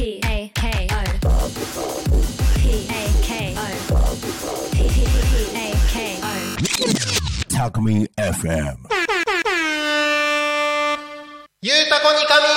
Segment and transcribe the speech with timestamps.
[0.00, 1.36] P A K O
[2.56, 3.60] P A K O
[4.72, 4.80] P
[5.54, 6.32] A K O
[7.50, 8.78] Talk Me FM.
[11.60, 12.48] ゆうたこにかみ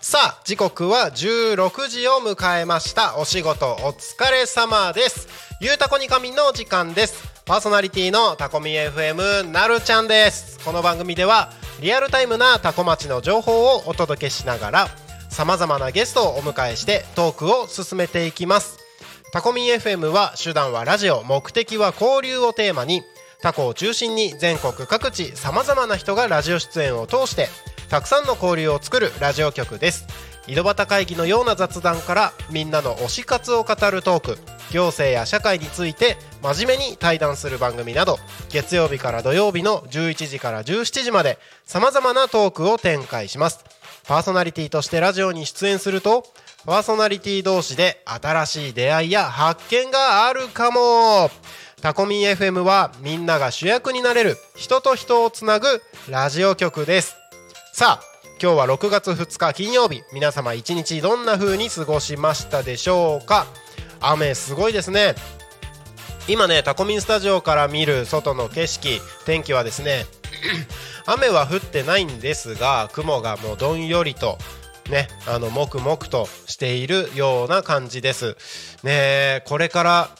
[0.00, 5.28] さあ時刻は16時を迎えましたお仕事お疲れ様です
[5.60, 10.62] ゆうたこにかみの時間ですパーソナリティのタコミ FM なるちゃんです。
[10.66, 11.50] この番組では
[11.80, 14.88] リアルタイムなタコ町の情報をお届けしながら
[15.30, 18.76] さまざまなゲストをお迎えしてトークを進めていきます。
[19.32, 23.00] タコミン FM は手段はラジオ目的は交流をテーマに
[23.40, 27.48] タコを中心に全国各地さまざまな人がラジオ出演を通して
[27.88, 30.06] たくさんの交流を作るラジオ局です。
[30.48, 34.38] 井戸端会議のような雑談からみんなの推し活を語るトーク
[34.70, 38.16] 行政や社会について真面目に対談する番組など
[38.48, 43.62] 月曜日から土曜日の11時から17時までさまざまなトークを展開します。
[44.06, 46.24] パーソナリティとしてラジオに出演すると
[46.64, 51.30] パーソナリティ同士で新しい出会いや発見があるかも。
[51.82, 57.16] タコミン FM はみんなが主役になれる人と人をつなぐラジオ局です。
[57.74, 60.04] さあ今日は6月2日金曜日。
[60.12, 63.48] 皆様一日どんな風に過ごしましたでしょうか？
[64.00, 65.16] 雨すごいですね。
[66.28, 70.04] 今ねタコミンスタジオから見る外の景色天気はですね
[71.04, 74.38] 雨は降ってないんですが雲がもうどんよりと
[74.88, 78.36] ねあのもくもくとしているような感じです。
[78.84, 80.10] ねこれから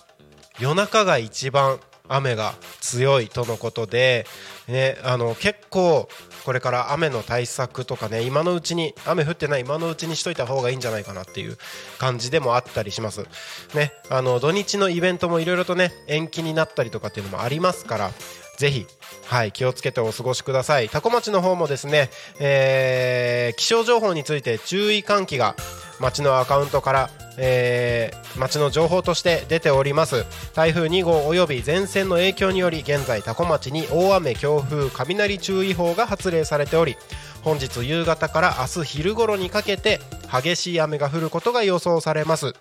[0.58, 4.26] 夜中が一番雨が強いとのことで、
[4.66, 6.08] ね、あの結構
[6.44, 11.56] これから雨の対策とかね今のうちに雨降ってない今のうちにしといた方がいいんじゃないかなっていう
[11.98, 13.26] 感じでもあったりします。
[13.74, 18.10] ねあの土日のイベントもいろいろとね延期になったりとかっていうのもありますから
[18.58, 18.86] ぜひ、
[19.24, 20.88] はい、気をつけてお過ごしください。
[20.88, 25.54] タコ町の方もですね、えー、気象情報について注意喚起が
[26.00, 30.26] 町のアカウントから、えー、町の情報として出ております。
[30.54, 36.96] 台風2号及び前線の影響により現在タコ町に大雨強風雷注意報が発令されており、
[37.42, 40.00] 本日夕方から明日昼頃にかけて
[40.32, 42.54] 激しい雨が降ることが予想されます。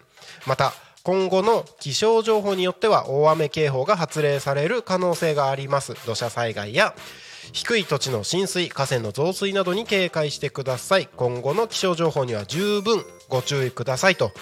[0.46, 0.74] また
[1.08, 5.94] 今後の気象情報によっては大雨警報が発令される可能性があります。
[6.06, 6.94] 土砂災害や
[7.54, 11.08] 低い土地の浸水河川の増水などに警戒してください。
[11.16, 14.34] 今後の気象情報には十分ご注意くださいと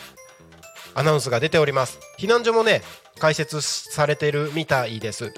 [0.95, 1.99] アナウンスが出ております。
[2.17, 2.81] 避難所もね
[3.19, 5.31] 開設されているみたいです。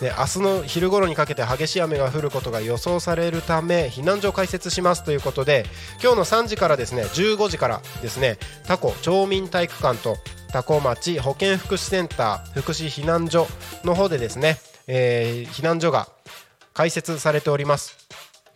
[0.00, 5.64] で明日の昼頃にかけて激しい雨が降ることが予想されるため避難所を開設しますということで
[6.02, 10.16] 今日の3時からですね15時からですねタコ町民体育館と
[10.52, 13.46] 多古町保健福祉センター福祉避難所
[13.84, 16.08] の方でですね、えー避難所が
[16.74, 17.96] 開設されております。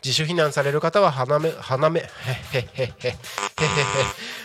[0.05, 3.17] 自主避難される方は花め花めへへへへへへへ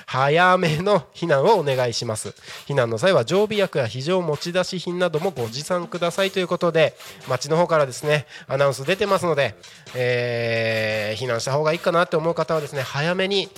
[0.05, 2.29] 早めの避難をお願いします。
[2.67, 6.95] 避難の際は常備薬や非常持ち出し品などもご持参くださいということで
[7.27, 9.55] 町の方からですねアナウンス出てますので、
[9.93, 13.49] えー避難した方がいいかなって思う方はですね早めに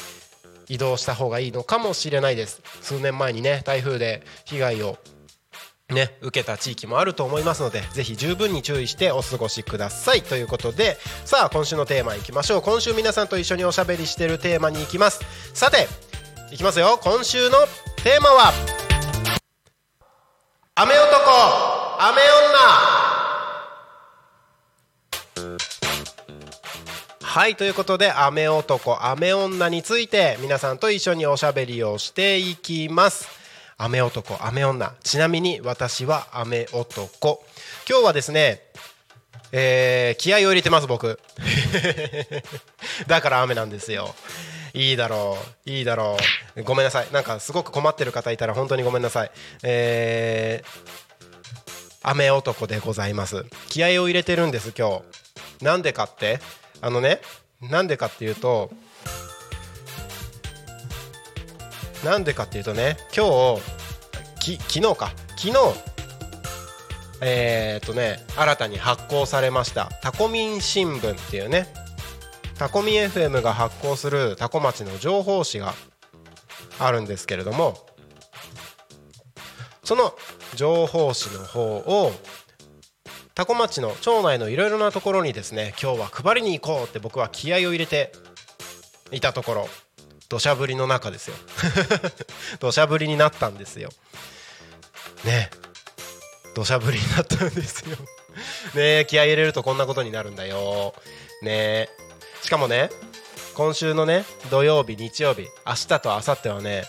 [0.68, 2.62] 移動した方がいいのかもしれないです。
[2.82, 4.98] 数年前にね台風で被害を
[5.90, 10.24] ね、受けた地域もあると思いますのでぜひ十分に注意してお過ごしください。
[10.24, 12.62] ということでさあ今週のテーマいきましょう。
[12.62, 15.20] 今週皆さんと一緒におしゃべりしてるテーマに行きます。
[15.54, 15.88] さて
[16.52, 16.98] いきますよ。
[17.04, 17.58] 今週の
[18.04, 18.54] テーマは
[20.76, 21.04] 雨男
[22.00, 22.22] 雨
[25.42, 25.83] 女。
[27.34, 33.28] はいということで雨男雨女について皆さんと一緒におしゃべりをしていきます。
[33.76, 34.94] 雨男雨女。
[35.04, 37.44] ちなみに私は雨男。
[37.90, 38.62] 今日はですね
[39.52, 41.20] えー気合を入れてます僕。
[43.08, 44.14] だから雨なんですよ。
[44.76, 45.70] いいだろう。
[45.72, 46.16] いいだろ
[46.56, 46.64] う。
[46.64, 47.08] ごめんなさい。
[47.12, 49.32] なんかすごく困ってる方いたら本当にごめんなさい。
[49.64, 51.04] えー
[52.06, 53.44] 雨男でございます。
[53.70, 55.02] 気合を入れてるんです今
[55.60, 55.66] 日。
[55.66, 56.40] なんでかって？
[56.84, 57.22] あのね
[57.62, 58.70] なんでかっていうと
[62.04, 63.62] なんでかっていうとね今日
[64.58, 65.14] き昨日か。
[65.38, 65.54] 昨日
[67.22, 71.68] えーっとね新たに発行されましたタコミン新聞っていうね
[72.58, 75.74] タコミン FM が発行するタコ町の情報誌が
[76.80, 77.78] あるんですけれども
[79.84, 80.14] その
[80.56, 82.12] 情報誌の方を
[83.36, 88.12] タコ町の町内のいろいろなところにですね今日は配りに行こうって僕は気合を入れて
[89.12, 89.68] いたところ
[90.30, 91.36] 土砂降りの中ですよ。
[92.60, 93.90] 土砂降りになったんですよ。
[95.26, 95.52] ね
[96.56, 97.98] 土砂降りになったんですよ。
[98.74, 100.94] ね気合入れるとこんなことになるんだよ。
[101.42, 101.90] ね
[102.44, 102.90] しかもね
[103.56, 106.86] 今週のね土曜日日曜日明日と明後日はね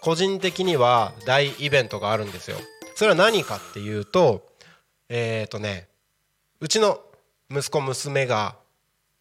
[0.00, 2.56] 個人的には大イベントがあるんですよ。
[2.94, 4.55] それは何かっていうと
[5.08, 5.88] えっ、ー、とね
[6.60, 7.00] うちの
[7.50, 8.56] 息子娘が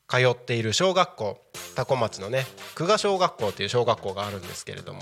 [0.07, 1.41] 通っている小学校
[1.75, 2.45] 多古町のね
[2.75, 5.01] 久我小学校っていう小学校があるんですけれども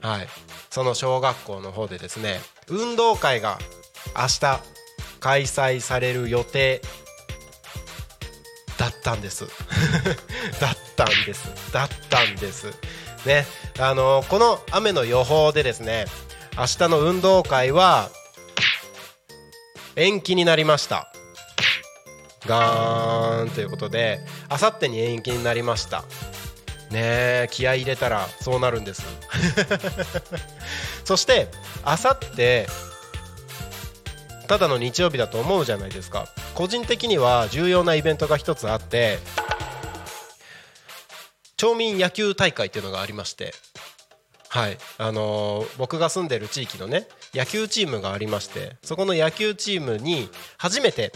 [0.00, 0.28] はい。
[0.70, 2.38] その小学校の方でですね
[2.68, 3.58] 運動会が
[4.16, 4.60] 明日
[5.20, 6.80] 開催される予定
[8.78, 9.46] だったんです。
[10.60, 11.72] だったんです。
[11.72, 12.72] だったんです。
[13.24, 13.46] ね。
[13.78, 16.06] あのこの雨の予報でですね
[16.56, 18.10] 明日の運動会は
[19.96, 21.10] 延期になりました。
[22.46, 26.04] ガーンということであさってに延期になりました。
[26.90, 29.02] ね気合い入れたらそうなるんです。
[31.04, 31.48] そして
[31.82, 32.68] あさって
[34.46, 36.28] ただの日曜日だと思うじゃないですか。
[36.54, 39.18] 個人的には重要なイベントが一つあって
[41.56, 43.54] 町民野球大会っていうのがありまして
[44.48, 44.78] はい。
[44.98, 51.12] あのー、僕が住んでる地域のね野球チームがありましてそこの野球チームに初めて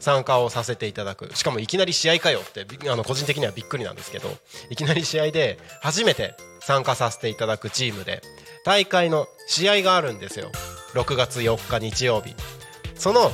[0.00, 1.34] 参加をさせていただく。
[1.34, 4.28] しかもいきなり試合かよってあの個人的にはびっくりなんですけど
[4.70, 8.22] いきなり試合で初めて参加させていただくチームで
[8.64, 10.50] 大会の試合があるんですよ。
[10.94, 12.34] 6月4日日曜日。
[12.94, 13.30] その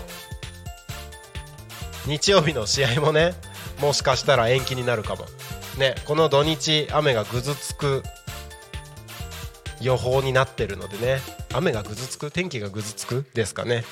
[2.06, 3.32] 日曜日の試合もね
[3.81, 5.26] もしかしたら延期になるかも。
[5.79, 8.02] ねこの土日雨がぐずつく
[9.81, 11.21] 予報になってるのでね。
[11.53, 12.31] 雨がぐずつく？
[12.31, 13.25] 天気がぐずつく？
[13.35, 13.85] ですかね。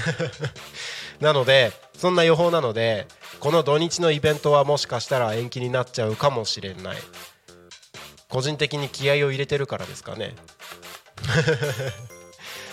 [1.20, 3.06] なのでそんな予報なので
[3.40, 6.96] この土日のイベントはもしかしたら延期になっちゃうかもしれない。
[8.28, 10.34] 個人的に気合を入れてるからですかね。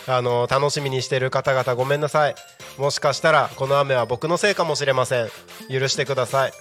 [0.07, 2.35] あの楽しみにしてる方々ごめんなさい。
[2.77, 5.29] もしかしたらこの雨は僕のせいかもしれません。
[5.69, 6.53] 許してください。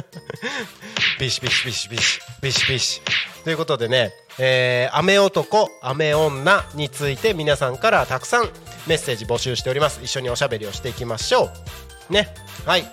[1.18, 3.02] ビシビシビシビシビシビシ。
[3.42, 8.44] ということでね、えー、雨男雨女について皆さんからたくさん
[8.86, 10.00] メッセージ募集しております。
[10.02, 11.50] 一緒におしゃべりをしていきましょ
[12.10, 12.12] う。
[12.12, 12.28] ね。
[12.64, 12.84] はい。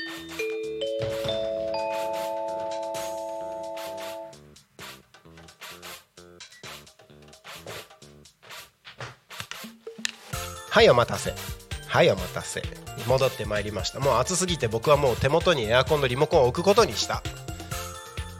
[10.70, 11.53] はいお待たせ。
[11.94, 12.64] はいお待たせ。
[13.06, 14.00] 戻ってまいりました。
[14.00, 17.22] もう暑すぎて僕はもう手元にエアコンのリモコンを置くことにした。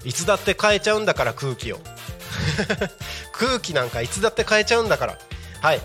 [0.04, 1.78] いつだって変えちゃうんだから空気を。
[3.32, 5.20] 空気なんかいつだって変えちゃうんだから。
[5.62, 5.82] はい。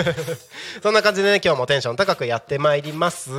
[0.82, 3.30] そんな感じでね今日もテンション高くやってまいります。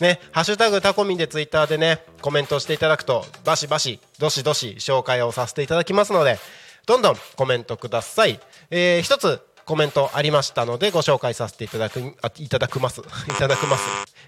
[0.00, 6.40] ねハッシュタグタコミンでツイッターでねコメントしていただくとバシバシどしどし紹介をさせていただきますので
[6.86, 13.02] どんどんコメントください、えー、一つコメントありましたのでご紹介させていただくあいただくます。
[13.02, 13.02] い
[13.38, 13.84] ただくます。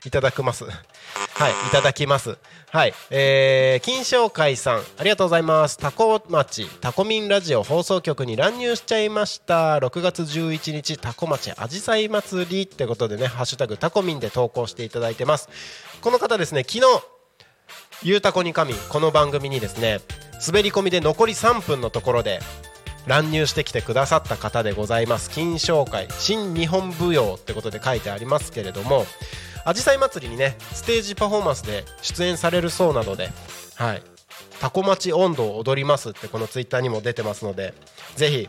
[0.06, 0.62] いただくます。
[0.62, 0.72] はい
[1.66, 2.38] いただきます。
[2.70, 5.78] はいえー、金賞会さんありがとうございます。
[5.78, 9.78] タコ町タコミンラジオ放送局に乱入しちゃいました。
[9.78, 15.49] 6月11日タコ町あじさい祭りってことでねハッシュタグタコミンで投稿していただいてます。
[16.02, 16.82] この方ですね昨日
[18.04, 20.02] ゆうたこに神この番組にですね
[20.46, 22.38] 滑り込みで残り3分のところで
[23.06, 25.30] 乱入してきてくださった方でございます。
[25.30, 29.06] 金賞会新日本舞踊ってことで書いてありますけれども
[29.64, 33.30] あじさい祭りにねステージパフォーマンスで出演されるそうなので
[33.76, 34.02] はい。
[34.61, 37.75] タコ町温度を踊りますってこのツイッターにも出てますので
[38.14, 38.49] ぜひ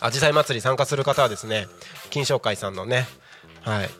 [0.00, 1.66] あじさい祭り参加する方はですね
[2.08, 3.06] 金賞会さんのね
[3.62, 3.90] はい。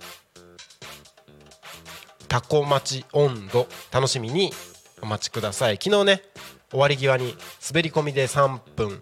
[2.29, 4.53] タコ町温度楽しみに
[5.01, 5.79] お待ちください。
[5.83, 6.23] 昨日ね
[6.71, 7.35] 終わり際に
[7.67, 9.01] 滑り込みで3分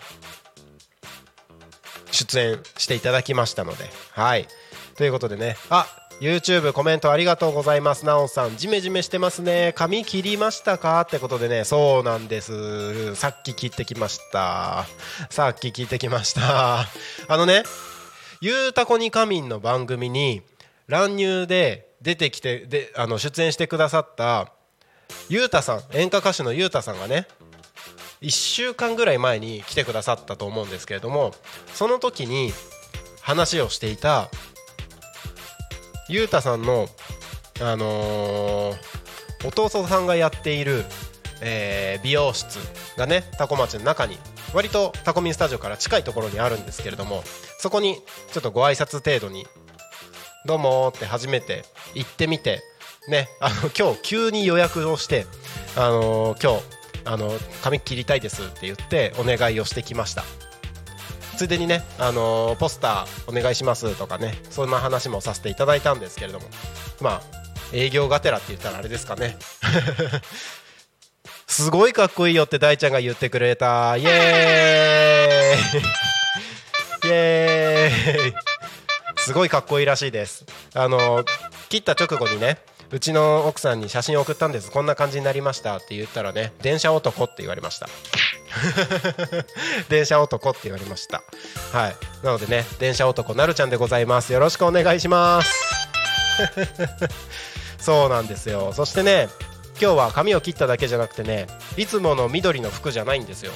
[2.11, 4.46] 出演していただきましたのではい。
[4.96, 5.56] ということでね。
[5.70, 5.87] あ
[6.20, 8.06] YouTube コメントありがとうございます。
[8.06, 9.75] なおさんジメジメしてますね。
[9.76, 11.02] 髪切りましたか？
[11.02, 11.64] ってことでね。
[11.64, 13.14] そうなんです。
[13.16, 14.87] さっき切ってきました。
[15.28, 16.80] さっき切ってきました。
[17.28, 17.64] あのね
[18.40, 20.42] ゆうたこに仮眠の番組に
[20.87, 24.52] 乱入で出てきてであの出演してくださった
[25.28, 27.26] ゆうたさん演歌歌手のゆうたさんがね
[28.23, 31.32] 1週間ぐらい前に来てくださったと思うんですけれども
[31.75, 32.52] その時に
[33.20, 34.28] 話をしていた
[36.08, 36.88] ゆうたさんの、
[37.61, 38.76] あのー
[39.44, 40.85] お父さんがやっている、
[41.42, 42.58] えー美容室
[42.96, 44.16] がねタコ町の中に
[44.54, 47.23] 割とタコミンスタジオから近いところにあるんですけれども
[47.58, 47.96] そこに
[48.32, 49.46] ちょっとご挨拶程度に
[50.46, 52.62] 「どうも」って初めて行ってみて
[53.08, 55.26] ねあの今日急に予約をして、
[55.76, 56.75] あのー今日
[57.06, 57.32] あの
[57.62, 60.25] 髪切りたいですって言ってお願いをしてきました。
[61.36, 66.46] ついでにね、あのポスターお願いしますとかねそんな話もさせていただいたんですけれども。
[67.00, 69.36] まあ営業がてらって言ったらあれですかね。
[71.46, 73.96] すごいかっこいいよって大ちゃんが言ってくれた。
[73.96, 77.08] イエーイ。
[77.08, 78.34] イエーイ。
[79.18, 80.44] すごいかっこいいらしいです。
[80.75, 81.25] あの
[81.68, 82.58] 切った直後にね
[82.90, 84.71] うちの奥さんに写真を送ったんです。
[84.71, 87.88] こんな感じになりましたって言ったらね電車男って言われました。
[89.88, 91.23] 電車男って言われました。
[91.73, 91.97] はい。
[92.23, 94.33] なのでね電車男なるちゃんでございます。
[94.33, 95.88] よろしくお願いします。
[97.78, 98.73] そうなんですよ。
[98.73, 99.28] そしてね
[99.81, 103.52] 今日は髪を切っただけじゃなくてねいつもの緑の服じゃないんですよ。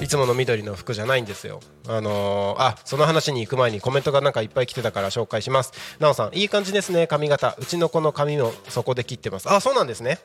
[0.00, 1.60] いつもの緑の服じゃないんですよ。
[1.88, 5.72] あのーあその話に行く前にコメントがなんかいっぱい来てたから紹介します。
[5.98, 9.50] なおさんいい感じですね髪型うちの子の髪もそこで切ってます。
[9.50, 10.18] あそうなんですね。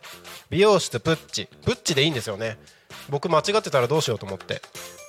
[0.50, 2.58] 美容室プッチプッチでいいんですよね。
[3.10, 4.62] 僕間違ってたらどうしようと思って。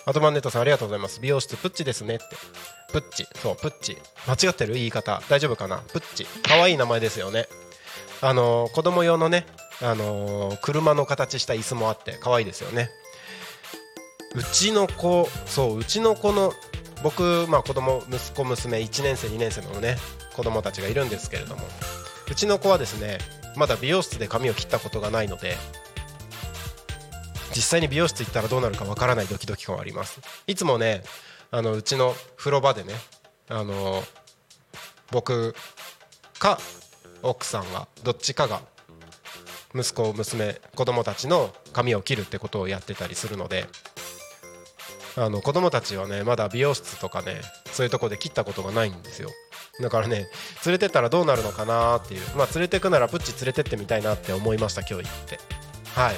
[0.07, 1.21] アトマンネットさんありがとうございます。
[1.21, 2.25] 美容室プッチですねって。
[2.93, 3.97] プッチそうプッチ
[4.29, 4.75] 間違ってる？
[4.75, 5.79] 言い方大丈夫かな？
[5.79, 7.47] プッチ可愛い名前ですよね。
[8.21, 9.47] あのー子供用のね
[9.81, 12.91] あのー車の形した椅子もあって可愛いですよね。
[14.35, 16.53] うちの子そううちの子の
[17.03, 19.97] 僕まあ子供息子娘1年生2年生のね
[20.35, 21.63] 子供たちがいるんですけれども
[22.31, 23.19] うちの子はですね
[23.57, 25.57] まだ美容室で髪を切ったことがないので
[27.55, 30.21] 実際に美容室行ったらどうなるかわからないドキドキ感はあります。
[30.47, 31.03] いつもね
[31.51, 32.95] あのうちの風呂場でね
[33.49, 34.03] あの
[35.11, 35.55] 僕
[36.39, 36.59] か
[37.23, 38.63] 奥さんがどっちかが
[39.75, 43.67] 息子娘子供たちの髪を切るってことをやってたりするので
[45.17, 47.41] あの子供たちはねまだ美容室とかね
[47.73, 49.31] そういうとこで切ったことがないんですよ。
[49.81, 50.29] だからね
[50.65, 52.21] 連れてったらどうなるのかなっていう。
[52.37, 55.39] まあ連れてくならプッチ連れてってみたいなって思いました今日行って。
[55.95, 56.15] はい。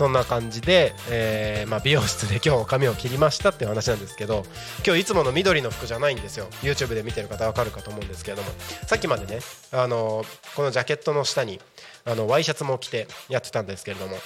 [0.00, 4.44] そんな感じで、えーまあ、美容室で今日髪を切りましたっていう話なんですけど
[4.82, 6.46] 今日いつもの緑の服じゃないんですよ。
[6.62, 8.48] YouTube で見てる方わかるかと思うんですけれども。
[8.86, 9.40] さっきまでね
[9.72, 10.24] あの
[10.56, 11.60] このジャケットの下に
[12.06, 14.16] あのワイシャツも着てやってたんですけれども。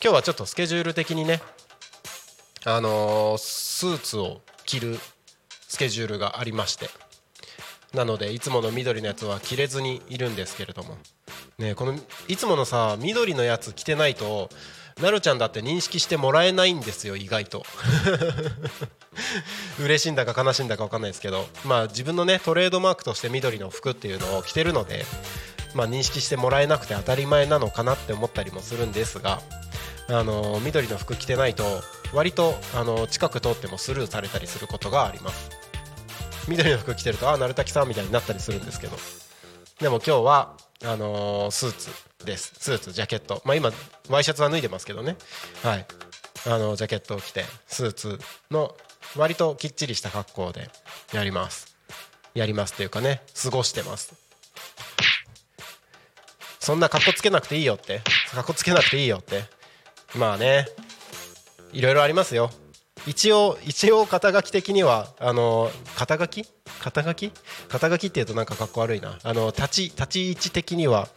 [0.00, 1.40] 今日はちょっとスケジュール的にね
[2.68, 4.98] あのスーツを着る
[5.68, 6.90] スケジュールがありまして。
[7.94, 10.98] なのでいつもの緑のやつは着れずにいるんですけれども。
[11.58, 11.94] ねこの
[12.26, 14.50] いつものさ緑のやつ着てないと
[15.00, 17.64] なるちゃんだって認識してもらえないんですよ意外と。
[19.78, 21.46] 嬉しいんだか悲しいんだか分かんないですけど。
[21.64, 25.06] まあ自分のねトレードマークとして緑の服っていうのを着てるので
[25.74, 29.40] まあ認識してもらえなくて当たり前なのかなって思ったりもするんですが。
[30.08, 31.64] あの緑の服着てないと
[32.12, 35.50] 割とあの近く通ってもスルーされたりすることがあります。
[36.48, 38.96] 緑の服着てるとああ鳴滝さんみたいになったりするんですけど。
[39.80, 41.90] でも今日はあのースーツ
[42.24, 42.52] です。
[42.58, 43.42] スーツジャケット。
[43.44, 43.72] まあ今
[44.08, 45.16] ワイシャツは脱いでますけどね。
[45.62, 45.86] はい。
[46.46, 48.20] あのジャケットを着てスーツ
[48.50, 48.76] の
[49.16, 50.70] 割ときっちりした格好で
[51.12, 51.76] やります。
[52.34, 54.14] やりますっていうかね過ごしてます。
[56.60, 58.02] そんな格好つけなくていいよって。
[58.32, 59.55] 格好つけなくていいよって。
[60.16, 60.66] まあね。
[61.72, 62.50] いろいろありますよ。
[63.06, 66.44] 一応一応肩書き的にはあの肩書き？
[66.80, 67.32] 肩書き？
[67.68, 69.18] 肩書きっていうとなんかかっこ悪いな。
[69.22, 71.08] あの立ち立ち位置的には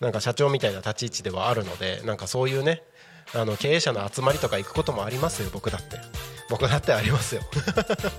[0.00, 2.82] なんか社長みたいな立ち位置ではあるのでなんかそういうね
[3.34, 5.98] あの経営者の集まりとか行くこともありますよ僕だって。
[6.48, 7.42] 僕だってありますよ。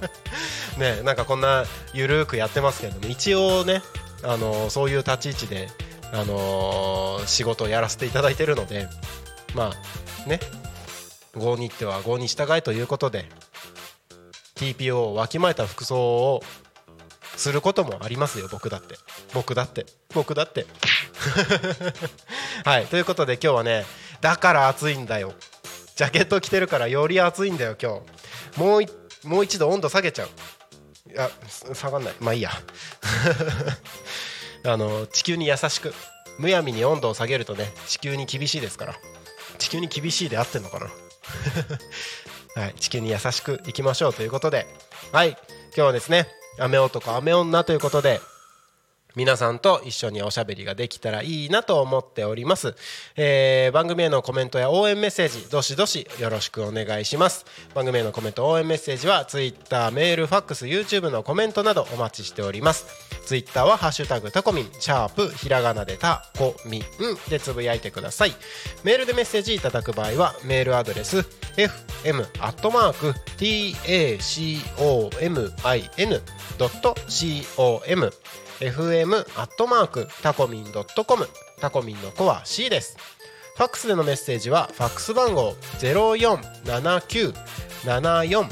[0.77, 3.81] ねなんかこんなゆるーくやってますけれども一応ね
[4.23, 5.69] あのそういう立ち位置で
[6.13, 8.87] あの仕事をやらせていただいてるので
[9.55, 9.71] ま
[10.25, 10.39] あね。
[11.35, 13.25] 合に行っては合に従えということで
[14.55, 16.43] TPO をわきまえた服装を
[17.35, 18.95] することもありますよ僕だって。
[19.33, 19.85] 僕だって。
[20.13, 20.65] 僕だって。
[22.65, 22.85] はい。
[22.87, 23.85] ということで今日はね
[24.21, 25.33] だから暑いんだよ。
[25.95, 28.01] ジャケット着てるからより暑いんだよ今
[28.55, 28.59] 日。
[28.59, 28.81] もう
[29.27, 30.29] もう一度温度下げちゃう。
[31.11, 31.29] いや
[31.73, 32.13] 下がんない。
[32.19, 32.51] まあいいや。
[34.65, 35.93] あの地球に優しく。
[36.39, 38.95] むやみに温度を下げるとね地球に厳しいですから。
[39.57, 40.87] 地球に厳しいで合ってんのかな。
[42.61, 42.75] はい。
[42.79, 44.67] 地球に優しくいきましょうということで。
[45.11, 45.29] はい。
[45.29, 45.37] 今
[45.75, 48.19] 日はですね雨男雨女ということで
[49.17, 52.75] 皆さんと一緒におしゃべりができたらいいなと思っております、
[53.15, 57.45] えー番組へのコメントや応援メッセージどしどしよろしくお願いします。
[57.73, 62.85] 番組へのコメント応援メッセージは Twitter メールファックス YouTube のコメントなどお待ちしております。
[63.25, 66.83] Twitter は「ハッシュタグタコミン」シャープひらがなでタコミン
[67.29, 68.35] でつぶやいてください。
[68.83, 71.25] メールでメッセージいただく場合はメールアドレス
[71.57, 72.25] fm
[78.59, 81.27] fm アットマークタコミンドットコム。
[81.59, 82.97] タコミンの子は C です。
[83.55, 88.49] ファックスでのメッセージはファックス番号0479747573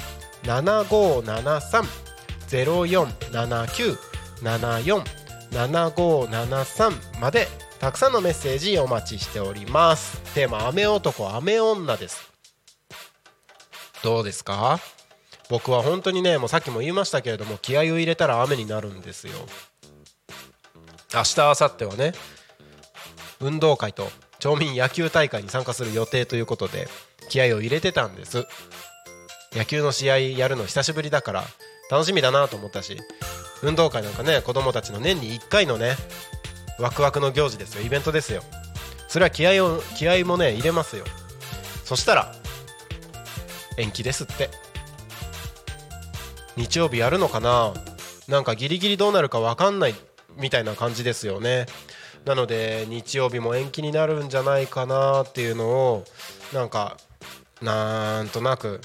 [5.51, 7.47] 0479747573まで
[7.79, 10.17] たくさんのメッセージお待ちしております。
[10.33, 12.31] テーマ雨男雨女です。
[14.03, 14.79] どうですか？
[15.49, 19.33] 僕は本当にねもうさっきも言いましたけれども気合を入れたら雨になるんですよ。
[21.13, 22.13] 明日明後日はね
[23.39, 24.09] 運動会と
[24.39, 26.87] 町民野球大会に参加する予定ということで
[27.29, 28.45] 気合を入れてたんです。
[29.53, 31.43] 野球の試合やるの久しぶりだから
[31.89, 32.97] 楽しみだなと思ったし
[33.63, 35.95] 運動会なんかね子供たちの年に1回のね
[36.77, 37.85] ワクワクの行事ですよ。
[37.85, 38.43] イベントですよ。
[39.07, 41.05] それは気合を気合もね入れますよ。
[41.85, 42.35] そしたら
[43.77, 44.49] 延期ですって。
[46.57, 47.73] 日曜日やるのかな？
[48.27, 49.95] なんかギリギリどうなるか分かんない。
[50.37, 51.65] みたいな感じですよね。
[52.25, 56.05] なので日曜日も延期になるんじゃないかなっていうのを
[56.53, 56.97] なんか
[57.61, 58.81] なんとなく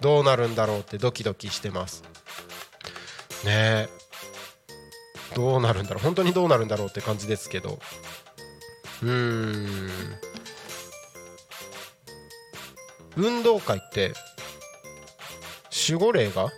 [0.00, 2.02] どうなるんだろうってドキドキしてます。
[3.44, 3.88] ね。
[3.88, 3.88] え
[5.34, 6.02] どうなるんだろう。
[6.02, 7.78] 本当にどうなるんだろうって感じですけど。
[9.02, 9.90] うーん。
[13.16, 14.12] 運動会って
[15.88, 16.50] 守護霊が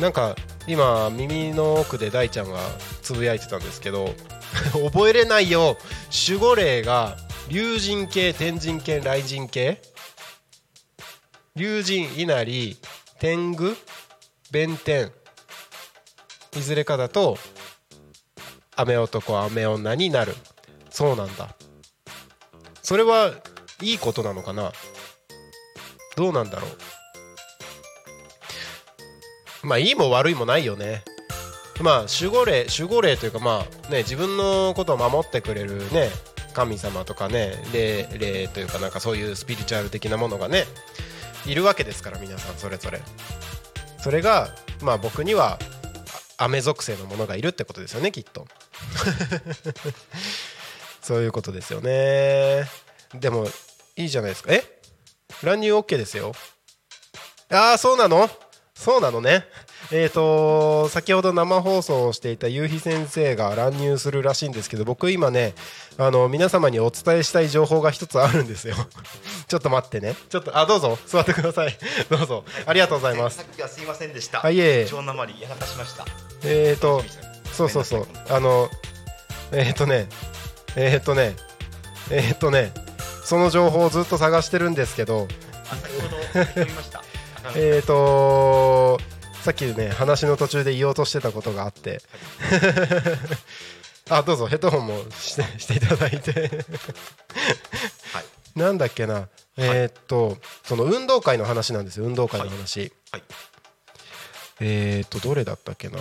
[0.00, 0.34] なんか
[0.66, 2.58] 今耳の奥で大ちゃんが
[3.02, 4.14] つぶやいてたんですけど
[4.92, 5.76] 覚えれないよ
[6.26, 7.16] 守護霊が
[7.48, 9.82] 龍神系天神系雷神系。
[11.56, 12.76] 龍神稲荷
[13.18, 13.76] 天狗
[14.52, 15.12] 弁天。
[16.56, 17.36] いずれかだと
[18.76, 20.36] 雨男雨女になる。
[20.90, 21.56] そうなんだ。
[22.82, 23.32] それは
[23.82, 24.72] いいことなのかな？
[26.16, 26.70] どうなんだろう？
[29.62, 31.04] まあいいも悪いもないよね。
[31.80, 36.10] まあ守護霊守護霊というかまあね自分のことを守ってくれるね
[36.52, 40.64] 神様とかね霊霊というかなんかそういうスピリチュアル的なものがね
[41.46, 43.00] いるわけですから皆さんそれぞれ。
[44.02, 44.48] それが
[44.82, 45.58] まあ僕には
[46.38, 48.46] 雨属性のものがいるってことですよねきっと。
[51.02, 52.64] そういうことですよね。
[53.14, 53.46] でも
[53.96, 54.52] いいじゃないですか。
[54.52, 54.64] え？
[55.42, 56.32] 乱入 OK ですよ。
[57.50, 58.30] ああそうなの？
[58.80, 59.44] そうなのね。
[59.92, 65.54] えーと先ほど生放送をしていた夕日先生が乱入するらしいんですけど僕今ね
[65.98, 68.76] あの皆様にお伝えしたい情報が一つあるんですよ。
[69.48, 70.16] ちょっと待ってね。
[70.30, 70.98] ちょっとあどうぞ。
[71.06, 71.76] 座ってください。
[72.08, 72.44] どうぞ。
[72.64, 73.38] ありがとうございます。
[73.38, 74.40] さっきはすいませんでした。
[74.40, 74.86] はいいえいえ。
[74.88, 76.06] 超なまりやらかしました。
[76.44, 77.04] えーと
[77.52, 78.06] そうそうそう。
[78.30, 78.70] あの
[79.52, 80.08] えっ、とね
[80.76, 81.34] えっ、とね
[82.10, 82.72] えっ、とね
[83.24, 85.28] その情報をずっと探してるんですけど。
[85.70, 86.99] あ先ほど読みました。
[87.56, 88.98] えっ、と
[89.42, 92.02] さっきね話の途中で言おうとしてたことがあって。
[94.10, 96.32] あどうぞヘッドホンもしてしていただいて。
[98.12, 98.58] はい。
[98.58, 99.28] なんだっけな。
[99.56, 102.06] えっ、とその運動会の話なんですよ。
[102.06, 103.22] 運動会の話、はい。
[104.60, 105.98] えっ、とどれだったっけな。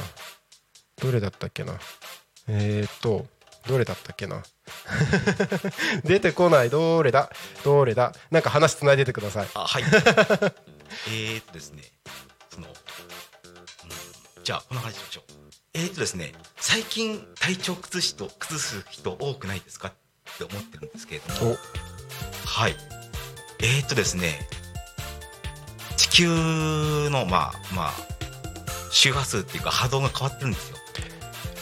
[1.02, 1.80] どれだったっけな。
[2.48, 3.28] えっ、と
[3.68, 4.44] どれだったっけな。
[6.04, 6.70] 出てこない。
[6.70, 7.30] どれだ？
[7.64, 8.14] どれだ？
[8.32, 9.48] なんか話つないでてください。
[9.54, 9.84] あはい。
[11.08, 11.84] えーとですね
[12.50, 12.74] その、うん
[14.44, 15.24] じゃあこの話しましょう。
[15.74, 19.94] えーとですね最近体調崩しと崩す人多くないですかっ
[20.38, 21.56] て思ってるんですけれども。
[22.46, 22.76] はい。
[23.60, 24.40] えーとですね
[25.98, 27.92] 地球のまあまあ
[28.92, 30.78] 周波数っていうか波動が変わってるんですよ。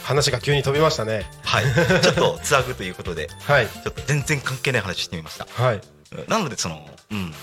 [0.04, 1.66] 話が急に飛びましたねはい。
[2.02, 3.30] ちょっとつなぐということで。
[3.44, 5.46] はいちょっと全然関係ない話してみました。
[5.52, 5.82] はい
[6.30, 7.34] なのでその、うん、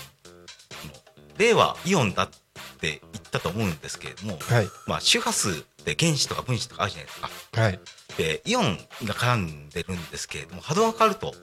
[1.35, 2.29] その令和イオンだっ
[2.79, 4.67] て言ったと思うんですけれども、はい。
[4.87, 7.61] まあ、周波数で原子とか分子とかあるじゃないですか。
[7.61, 7.79] はい。
[8.17, 11.33] でイオンが絡んでるんですけれども波動が変わると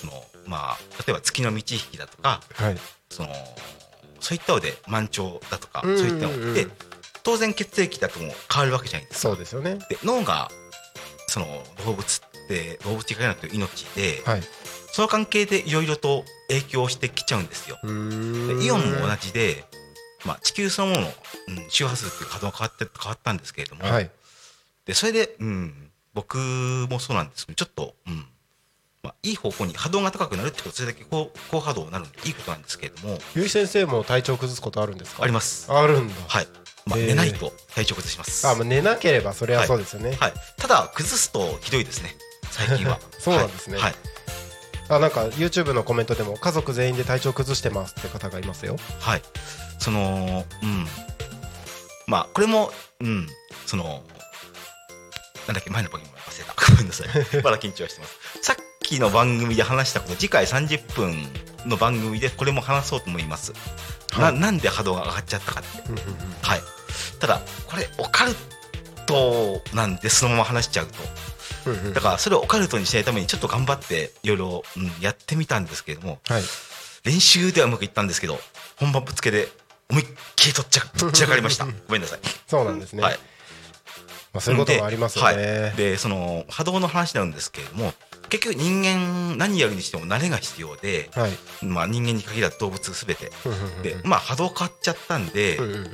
[0.00, 0.12] その
[0.46, 2.76] まあ例えば月の満ち引きだとかはい。
[3.10, 3.28] その
[4.20, 6.08] そういったので満潮だとかそううんうん。
[6.08, 6.66] うんいったので
[7.22, 9.28] 当然血液だとも変わるわけじゃないですか。
[9.30, 9.78] そうですよね。
[9.88, 10.50] で脳が
[11.28, 11.46] その
[11.84, 14.42] 動物って動物に限らなくて命で、はい
[14.94, 17.80] その関係でいろいろと影響してきちゃうんですよ。
[17.82, 19.64] イオンも同じで、
[20.24, 21.14] まあ、地球そのものの、うん、
[21.68, 24.08] 周波数っていう波動が変わって変わったんですけれども、はい。
[24.86, 26.38] でそれで、うん、僕
[26.88, 28.24] もそうなんですけどちょっと、うん
[29.02, 33.18] まあ、いい方向に波動が高くなるってことはそれだけ高高波動になるんでいいことなんですけれども。
[33.34, 35.24] ゆい先生も体調崩すことあるんですか？
[35.24, 35.72] あります。
[35.72, 36.14] あるんだ。
[36.28, 36.46] はい。
[36.86, 38.46] まあ、寝ないと体調崩します。
[38.46, 42.14] あ、まあ、寝なければそれはそうですよね、はい、ただ崩すとひどいですね。
[42.52, 43.00] 最近は。
[43.18, 43.78] そうなんですね。
[43.78, 43.94] はい、
[44.88, 48.76] あなんか YouTube のコメントでも家族全員で体調崩してますって方がいますよ。
[49.00, 49.22] はい、
[49.78, 50.86] そのうん。
[52.06, 52.70] まあこれも
[53.00, 53.26] うん。
[53.66, 54.02] その
[55.46, 56.54] なんだっけ前の番組も忘れた。
[56.72, 57.08] ごめんなさい。
[57.42, 58.18] まだ緊張してます。
[58.42, 61.28] さっきの番組で話したこと次回30分
[61.66, 63.52] の番組でこれも話そうと思います、
[64.12, 65.68] はななんで波動が上がっちゃったかって。
[66.42, 66.62] はい。
[67.18, 68.36] ただこれオカル
[69.06, 70.94] トなんでそのまま話しちゃうと
[71.94, 76.42] だからそれをオカルトにしないためにちょっと頑張っていろいろうんやってみたんですけれどもはい。
[77.04, 78.38] 練習ではうまくいったんですけど
[78.76, 79.48] 本番ぶつけで
[79.90, 81.66] 思いっきりとっちゃどっちらかりました。
[81.66, 83.18] ごめんなさい、そうなんですね、はい。
[84.32, 87.92] まあ、そういうこともありますよね、で,、はい、でその波動の話なんですけれども
[88.30, 91.66] 結局人間何やるにしても慣れが必要で、はい。
[91.66, 93.30] まあ、人間に限らず動物すべて
[93.82, 95.86] でまあ波動変わっちゃったんで、うん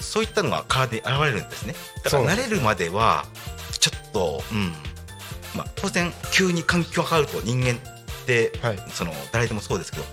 [0.00, 1.74] そういったのが体に現れるんですね。
[2.04, 3.24] だから慣れるまでは
[3.82, 4.72] ちょっと、うん。
[5.56, 7.74] まあ、当然急に環境が変わると人間っ
[8.26, 8.78] て、はい。
[8.88, 10.04] その誰でもそうですけど、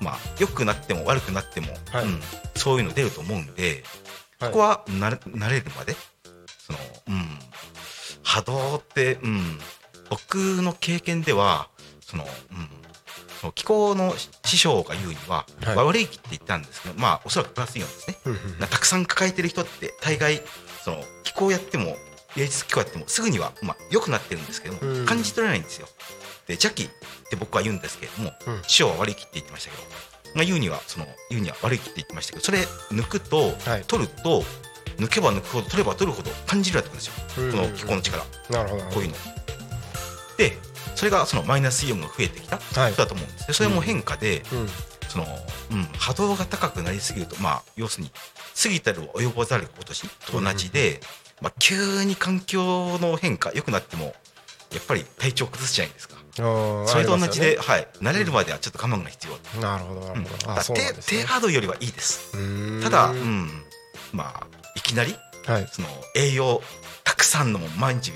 [0.00, 2.04] まあ、良くなっても悪くなっても、はい。
[2.04, 2.20] うん、
[2.56, 3.84] そういうの出ると思うんで、
[4.40, 4.50] はい。
[4.50, 5.94] ここは慣れ慣れるまで
[6.58, 7.38] その、うん、
[8.24, 9.58] 波動って、うん、
[10.10, 11.68] 僕の経験では
[12.00, 12.28] その、うん、
[13.40, 14.12] その気候の
[14.44, 15.76] 師匠が言うには、はい。
[15.76, 18.16] 悪い気って言ったんですけどまあおそらくプラスイオンですね。
[18.68, 20.42] たくさん抱えてる人って大概
[20.84, 21.96] その気候やっても
[22.36, 25.06] 芸術気候やってもすぐにはまあ良くなってるんですけども、うん。
[25.06, 25.86] 感じ取れないんですよ。
[26.46, 26.88] で邪気っ
[27.30, 28.62] て僕は言うんですけれども、うん。
[28.62, 29.82] 師匠は悪い気って言ってましたけど、
[30.34, 32.58] まあ、言うにはその言うには悪い気って言ってましたけどそれ
[32.90, 33.84] 抜くと、はい。
[33.86, 34.42] 取ると
[34.98, 37.66] 抜けば抜くほど取れば取るほど感じるようになってくるんですよ、うん。
[37.66, 38.24] うんうんこの気候の力。
[38.50, 38.82] なるほど。
[38.84, 39.14] こういうの。
[40.38, 40.52] で
[40.94, 42.90] それがそのマイナスイオンが増えてきたはい。
[42.90, 44.68] ことだと思うんですでそれも変化で、どうん。
[45.08, 45.26] その、
[45.72, 48.10] うん、波動が高くなりすぎると、まあ、要するに、
[48.62, 51.00] 過ぎたる及ばざることしと同じで、
[51.42, 54.14] まあ、急に環境の変化、良くなっても、
[54.72, 56.16] やっぱり体調崩すじゃないですか？
[56.34, 59.34] それと同じで、ありまはい、慣れるまではちょっと我慢が必要。
[59.34, 60.22] すよねなるほどなうん。
[60.24, 61.20] るほど、うなん低ですね。
[61.22, 62.32] 低ハードよりはいいです。
[62.82, 63.50] ただ、うん、
[64.12, 65.14] まあ、いきなり、
[65.46, 65.68] はい。
[65.70, 66.62] その栄養
[67.04, 68.12] たくさんのも毎日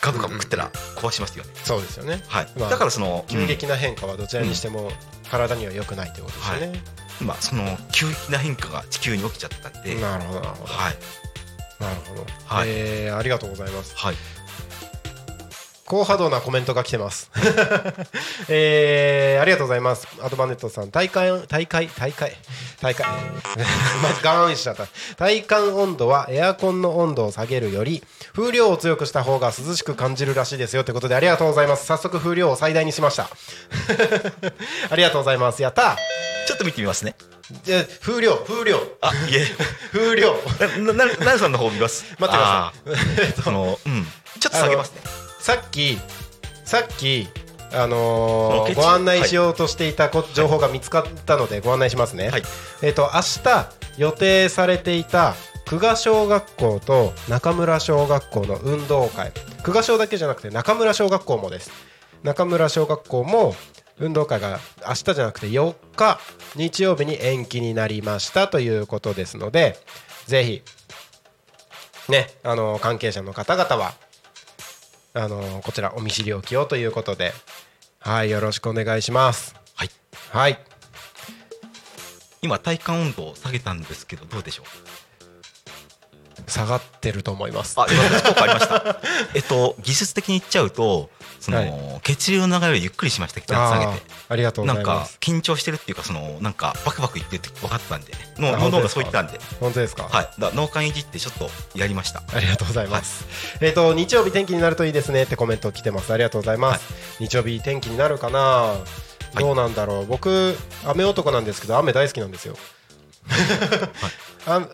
[0.00, 1.50] ガブガブ食ったら壊しますよね。
[1.64, 2.22] そうですよね。
[2.28, 2.48] はい。
[2.56, 4.92] まあだからその、急激な変化はどちらにしても
[5.30, 6.82] 体には良くないということですよね、
[7.22, 10.94] うんまあ、その急激な変化が地球に起きちゃったんで、なるほどなるほど、はい。
[11.80, 14.14] なるほど、はいえーありがとうございますはい。
[15.88, 17.30] 高波動なコメントが来てます。
[18.50, 20.06] えー、ありがとうございます。
[20.20, 22.36] アドバネットさん、大会、大会、大会、
[22.82, 23.06] 大会。
[24.02, 24.86] まずガーンしちゃった。
[25.16, 30.84] 体感温度はエアコンの温度を下げるより、風量を強くした方が涼しく感じるらしいですよ。
[30.84, 31.86] ということで、ありがとうございます。
[31.86, 33.30] 早速風量を最大にしました。
[34.90, 35.62] ありがとうございます。
[35.62, 35.96] やった
[36.46, 37.14] ちょっと見てみますね。
[37.64, 38.76] じゃあ風量、風量。
[39.00, 39.46] あ、いえ。
[39.92, 40.34] 風量。
[40.78, 42.04] な、な、なるさんの方見ます？
[42.20, 42.72] 待ってくだ
[43.16, 43.42] さいい。
[43.42, 44.06] そ の、うん。
[44.38, 45.00] ちょっと下げますね。
[45.40, 45.98] さっき
[46.64, 47.26] さっき
[47.72, 52.42] あのーご案内しようとしていたこ情報が見つかったのでご案内しますね、はい
[52.82, 53.66] えっ、と明日
[53.98, 55.34] 予定されていた
[55.66, 59.32] 久我小学校と中村小学校の運動会
[59.64, 61.70] 久我小だけじゃなくて中村小学校もです
[62.22, 63.54] 中村小学校も
[64.00, 66.18] 運動会が明日じゃなくて4日
[66.56, 69.78] 日曜日に延期になりましたということですので
[70.26, 70.62] ぜひ
[72.08, 73.94] ねあの関係者の方々は
[75.14, 77.32] あのこちらお見知りおきをということで
[78.00, 79.90] はいよろしくお願いしますはい。
[80.30, 80.58] はい
[82.40, 84.66] 今、体感温度を下げたんですけど、どうでしょう？
[86.48, 89.00] 下がってると思いますあ、今、効果ありました。
[89.34, 93.38] えっと、技術的に言っちゃうと、その、はい血流の流れをゆっくりしました。
[93.54, 93.94] あ
[94.28, 103.26] ありがとうごなんかざいます緊張してるっていうかそのなんかバクバクいってるって分かったんであ脳脳がそう言ったんで本当ですか、はいだ脳幹いじってちょっとやりましたありがとうございます。
[103.60, 106.12] えっ、と日曜日天気になるといいですねってコメント来てます。
[106.12, 106.86] ありがとうございます。
[107.20, 108.74] 日曜日天気になるかな？
[109.34, 110.06] どうなんだろう？
[110.06, 112.56] 僕雨男なんですけど雨大好きなんですよ。
[113.30, 114.10] あ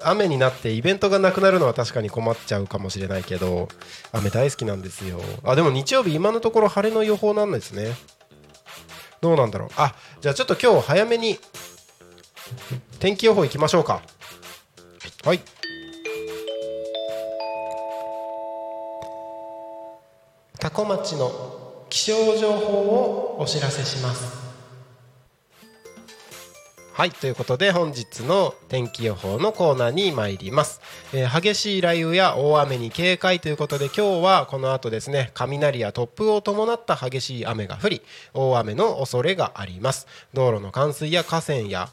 [0.02, 3.68] 雨になってイベントがなくなるのは確かに困っちゃうかもしれないけど
[4.12, 5.20] 雨大好きなんですよ。
[5.42, 7.94] あでも日曜日今のところ晴れの予報なんですね。
[9.20, 9.68] どうなんだろう。
[9.76, 11.38] あじゃあちょっと今日早めに
[13.00, 14.02] 天気予報いきましょうか。
[15.24, 15.40] はい。
[20.60, 24.43] 多古町の気象情報をお知らせします。
[26.96, 30.80] はいということで本日の天気予報のコーナーに参ります、
[31.12, 38.02] えー激しい雷雨や大雨に警戒ということで今日はこの後ですね雷や突風を伴った激しい雨が降り
[38.32, 40.06] 大雨の恐れがあります。
[40.34, 41.88] 道路の冠水や河川や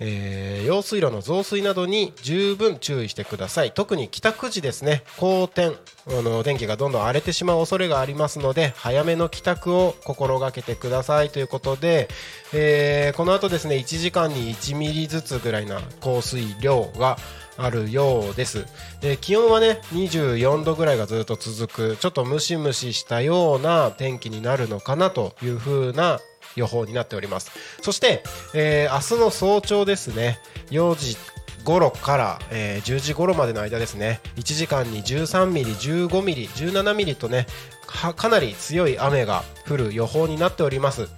[0.00, 3.72] えー用水路の増水などに十分注意してください。
[3.72, 5.02] 特に帰宅時ですね。
[5.16, 5.72] 好天
[6.08, 11.30] あの電気がどんどん荒れてしまう恐れがありますので早めの帰宅を心がけてください。
[11.30, 12.08] ということで、
[12.52, 17.16] えーこの後ですね1時間に1ミリずつぐらいな降水量が
[17.58, 18.64] あるようです。
[19.00, 21.96] で気温はね24度ぐらいがずっと続く。
[22.00, 26.20] ちょっとムシムシしたような天気になるのかなという風な
[26.56, 27.50] 予報になっております。
[27.82, 28.22] そして、
[28.54, 30.38] えー明日の早朝ですね。
[30.70, 31.16] 4時
[31.64, 34.20] 頃から、えー10時頃までの間ですね。
[34.36, 37.46] 1時間に13ミリ15ミリ17ミリとね
[37.86, 41.08] かなり強い雨が降る予報になっております。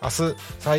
[0.00, 0.10] 明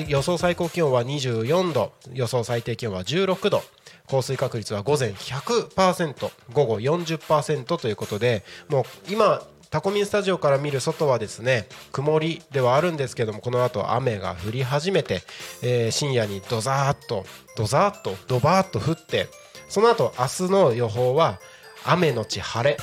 [0.05, 1.91] 日予想最高気温は24度。
[2.13, 3.61] 予想最低気温は16度。
[4.09, 15.21] 降水確率は午前100%午後40%ということでもう今タコミンスタジオから見る外はですね曇りではあるんですけどもこの後雨が降り始めて、
[15.61, 19.27] えー深夜にドザーッとドザーッとドバーッと降って
[19.69, 21.39] その後明日の予報は
[21.85, 22.77] 雨のち晴れ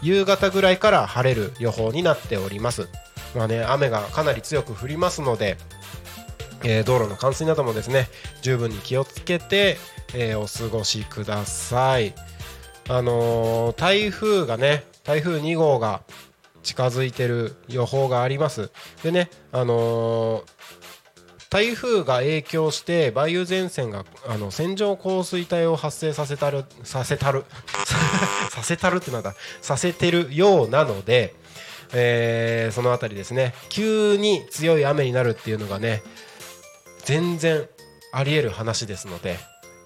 [0.00, 2.88] 夕方ぐらいから晴れる予報になっております。
[3.34, 5.56] まあね雨がかなり強く降りますので
[6.62, 8.08] えー道路の冠水などもですね
[8.42, 9.76] 十分に気をつけて、
[10.14, 12.14] えーお過ごしください。
[12.88, 16.02] あのー台風がね台風2号が
[16.62, 18.70] 近づいてる予報があります。
[19.02, 20.44] でねあの
[21.50, 27.44] 台風が影響して梅雨前線があの線状降水帯を発生させたるさせたる
[28.52, 31.34] させたるってなんださせてるようなので、
[31.94, 36.02] えーそのあたりですね急に強い雨になるっていうのがね
[37.04, 37.66] 全然
[38.12, 39.38] あり得る話ですので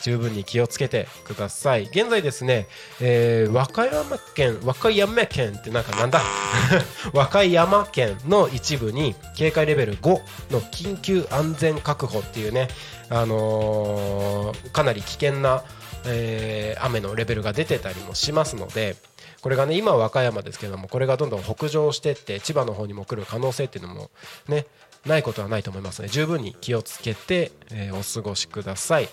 [0.03, 2.67] 十分に気をつけてください現在ですね、
[3.01, 6.21] えー和歌山県和歌山県ってなんかなんだ？
[7.12, 10.09] 和歌山県の一部に警戒レベル5
[10.51, 12.69] の緊急安全確保っていうね、
[13.11, 15.62] あのーかなり危険な、
[16.05, 18.97] えー雨のレベルが出てたりもしますので
[19.41, 24.11] これがね今は和歌山ですけどもこれがどんどん北上してって千葉の方にも来る可能性っていうのも
[24.49, 24.67] ね
[25.07, 29.09] ないことはないと思いますので十分に気をつけて、えーお過ごしください。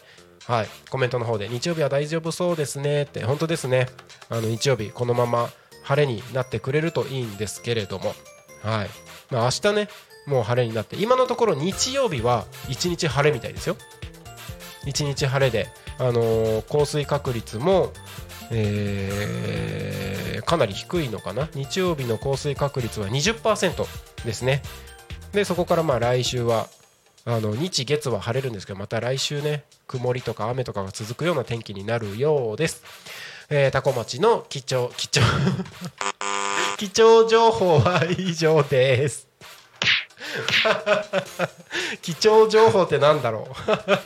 [0.49, 3.23] はい、コメントの方で日曜日は大丈夫そうですねって。
[3.23, 3.87] 本当ですね。
[4.29, 5.49] あの日曜日このまま
[5.83, 8.15] 晴れになってくれるといいんですけれども。
[8.63, 8.89] はい。
[9.29, 9.89] まあ明日ね
[10.25, 13.77] もう晴れになって今のところ日曜日は一日晴れみたいですよ。
[14.87, 15.67] 一日晴れで、
[15.99, 17.93] あのー降水確率も、
[18.49, 21.47] えーかなり低いのかな。
[21.53, 23.85] 日曜日の降水確率は20%
[24.25, 24.63] ですね。
[25.31, 26.69] でそこからまあ来週は
[27.31, 32.83] あの日月は晴れるんですけどまた来週ね曇りとか雨とかが続くような天気になるようです、
[33.49, 35.23] えー、タコ町の貴重貴重
[36.77, 39.27] 貴重情報は以上です。
[42.01, 43.53] 貴重情報ってなんだろう？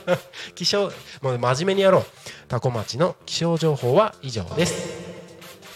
[0.54, 0.90] 気象
[1.22, 2.06] もう真面目にやろう。
[2.48, 4.88] タコ町の気象情報は以上です。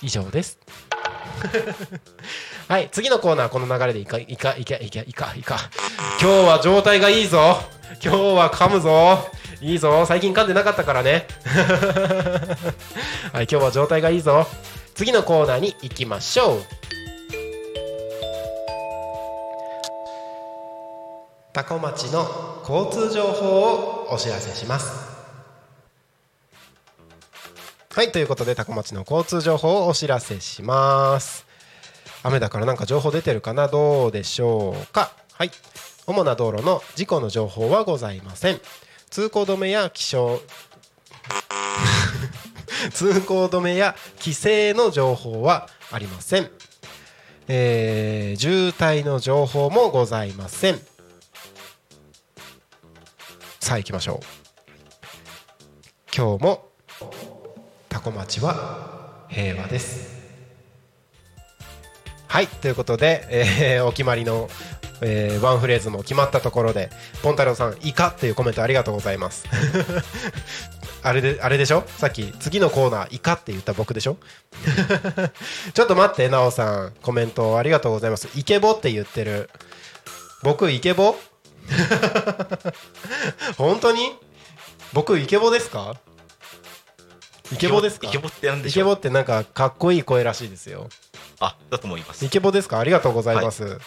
[0.03, 0.59] 以上です。
[2.69, 5.59] はい次のコーナーこの流れでいかいかいかいかいかいか。
[6.21, 7.57] 今日は状態がいいぞ。
[8.03, 9.19] 今日は噛むぞ。
[9.61, 10.05] いいぞ。
[10.07, 11.27] 最近噛んでなかったからね。
[13.33, 14.47] はい今日は状態がいいぞ。
[14.95, 16.63] 次のコーナーに行きましょう。
[21.53, 25.08] 多古町の交通情報をお知らせします。
[27.99, 31.45] はいということで多古町の交通情報をお知らせします。
[32.23, 33.67] 雨だからなんか情報出てるかな？
[33.67, 35.11] どうでしょうか？
[35.33, 35.51] はい。
[36.07, 38.61] 主な道路の事故の情報はございません。
[39.11, 40.41] 通行止めや気象
[42.95, 46.53] 通行止めや規制の情報はありません、
[47.49, 50.81] えー渋滞の情報もございません。
[53.59, 54.27] さあ行きましょう。
[56.17, 56.68] 今日も
[57.89, 60.19] タコ町は平和です。
[62.27, 64.49] はいということで、えーお決まりの、
[65.01, 66.91] えーワンフレーズも決まったところで
[67.23, 69.45] ポンタロウさん「イカ」っていうコメントありがとうございます。
[71.03, 71.85] あれであれでしょ？
[71.97, 74.17] さっき次のコーナー「イカ」って言った僕でしょ？
[75.73, 78.29] ちょっと待ってなおさんコメントありがとうございます。
[78.35, 79.49] イケボって言ってる。
[80.43, 81.17] 僕イケボ？
[83.57, 84.13] 本当に？
[84.93, 85.97] 僕イケボですか？
[87.53, 88.07] イケボですか？
[88.09, 88.83] イケボってなんでしょう？
[88.83, 90.89] イケボってなんかかっこいい声らしいですよ。
[91.41, 92.25] あだと思います。
[92.25, 92.79] イケボですか？
[92.79, 93.79] ありがとうございます。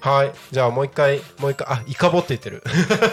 [0.00, 0.32] はい。
[0.50, 2.62] じゃあもう一回もう一回あイカボって言ってる。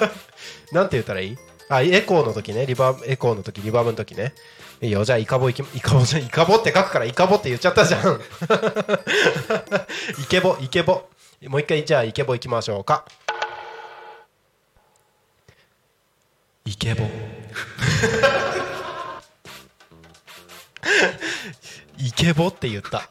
[0.73, 1.37] なんて言ったらいい？
[1.69, 2.65] あエコーの時ね。
[2.65, 4.33] リバーブエコーの時リバーブの時ね。
[4.81, 5.05] いいよ。
[5.05, 8.19] じゃあイカボいきイカボじゃイカボって書くからイカボって言っちゃったじゃん。
[10.21, 11.03] イケボイケボ。
[11.47, 13.05] もう一回じゃあイケボいきましょうか。
[16.65, 17.05] イケボ
[21.97, 23.03] イケボって言った。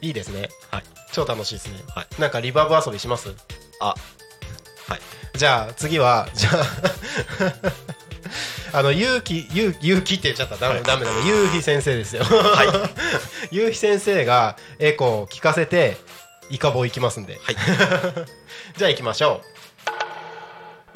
[0.00, 0.48] いいですね。
[0.70, 0.84] はい。
[1.12, 2.06] 超楽しいですね、はい。
[2.20, 3.34] なんかリバーブ遊びします？
[3.80, 3.94] あ。
[4.88, 5.00] はい。
[5.36, 6.50] じゃあ次はじゃ
[8.72, 10.56] あ あの勇気勇勇気って言っちゃった。
[10.56, 11.26] ダメ、ダメダメ。
[11.26, 12.24] ゆうひ先生ですよ。
[12.24, 12.68] はい。
[13.54, 15.96] ゆうひ先生がエコーを聞かせて
[16.50, 17.38] イカボ行きますんで。
[17.42, 17.56] はい。
[18.76, 19.48] じゃあ行きましょイ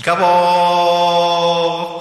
[0.08, 0.24] カボ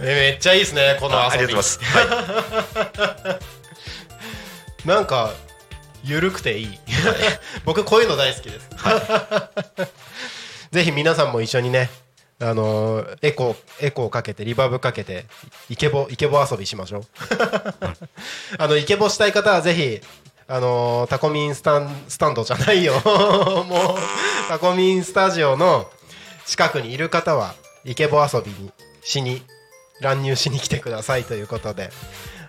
[0.00, 0.04] ー。
[0.06, 3.18] めっちゃいいですねこのああ遊びりがとうございます。
[3.18, 3.38] は
[4.84, 4.88] い。
[4.88, 5.34] なんか
[6.02, 6.78] ゆるくていい。
[7.66, 8.70] 僕こういうの大好きです、
[10.72, 11.90] ぜひ皆さんも一緒にね
[12.40, 15.26] あのーエコーエコーかけてリバーブかけて
[15.68, 17.04] イケボイケボ遊びしましょう。
[18.56, 20.00] あのイケボしたい方はぜひ
[20.46, 22.94] あのタコミンスタンスタンドじゃないよ。
[23.04, 23.98] もう
[24.48, 25.88] タコミンスタジオの
[26.46, 27.54] 近くにいる方は
[27.84, 28.70] イケボ遊びに
[29.02, 29.42] しに
[30.00, 31.90] 乱入しに来てくださいということで。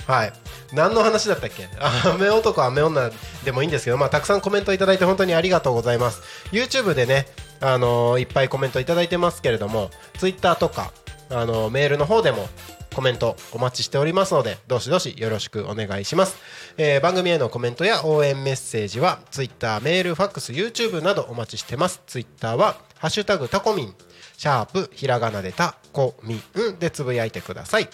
[0.08, 0.34] はい。
[0.71, 1.67] 何の話だったっけ？
[1.79, 3.10] あ雨男雨女
[3.43, 6.21] でもいいんですけど、まあ、たくさんコメントいただいて本当にありがとうございます。
[6.51, 7.27] YouTube でね、
[7.60, 10.91] あのーいっぱいコメントいただいてますけれども Twitter とか、
[11.31, 12.47] あのーメールの方でも
[12.95, 16.38] コメントお待ちしておりますのでどしどしよろしくお願いします、
[16.77, 22.01] えー番組へのコメントや応援メッセージは Twitter メールファックス YouTube などお待ちしてます。
[22.08, 23.93] Twitter は「ハッシュタグタコミン」
[24.38, 26.41] シャープひらがなでタコミン
[26.79, 27.89] でつぶやいてください。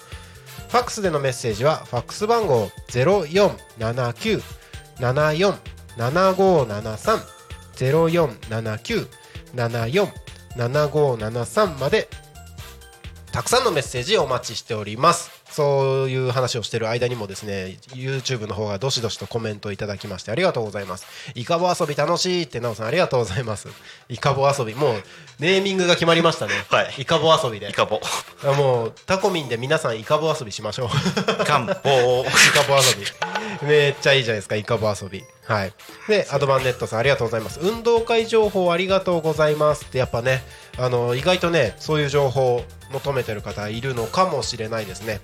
[0.69, 4.41] ファックスでのメッセージはファックス番号0479
[4.97, 5.57] 74
[5.97, 7.39] 7573
[7.73, 9.07] 0479
[9.55, 10.11] 74
[10.55, 12.07] 7573まで
[13.31, 15.38] たくさんのメッセージをお待ちしております。
[15.59, 21.05] そういう話をしている間にもですね YouTube の方がどしどしとコメントいただきましてありがとうございます。
[21.35, 23.67] イカボ遊び楽しいってなおさんありがとうございます。
[24.07, 24.93] イカボ遊びもう
[25.41, 27.01] ネーミングが決まりましたね、はい。
[27.01, 27.69] イカボ遊びで。
[27.69, 27.99] イカボ。
[28.45, 30.87] あもうタコミンで皆さんイカボ遊びしましょう。
[30.87, 31.73] イカボ。
[31.73, 32.95] ー イカボ遊
[33.61, 33.67] び。
[33.67, 35.25] めっちゃいいじゃないですかイカボ遊び。
[35.45, 35.73] はい。
[36.07, 37.59] でアドバンネットさんありがとうございます。
[37.61, 40.41] 運動会情報ありがとうございますってやっぱね
[40.79, 45.19] あの意外とねそういう情報を求めてる方いるのかもしれないですね。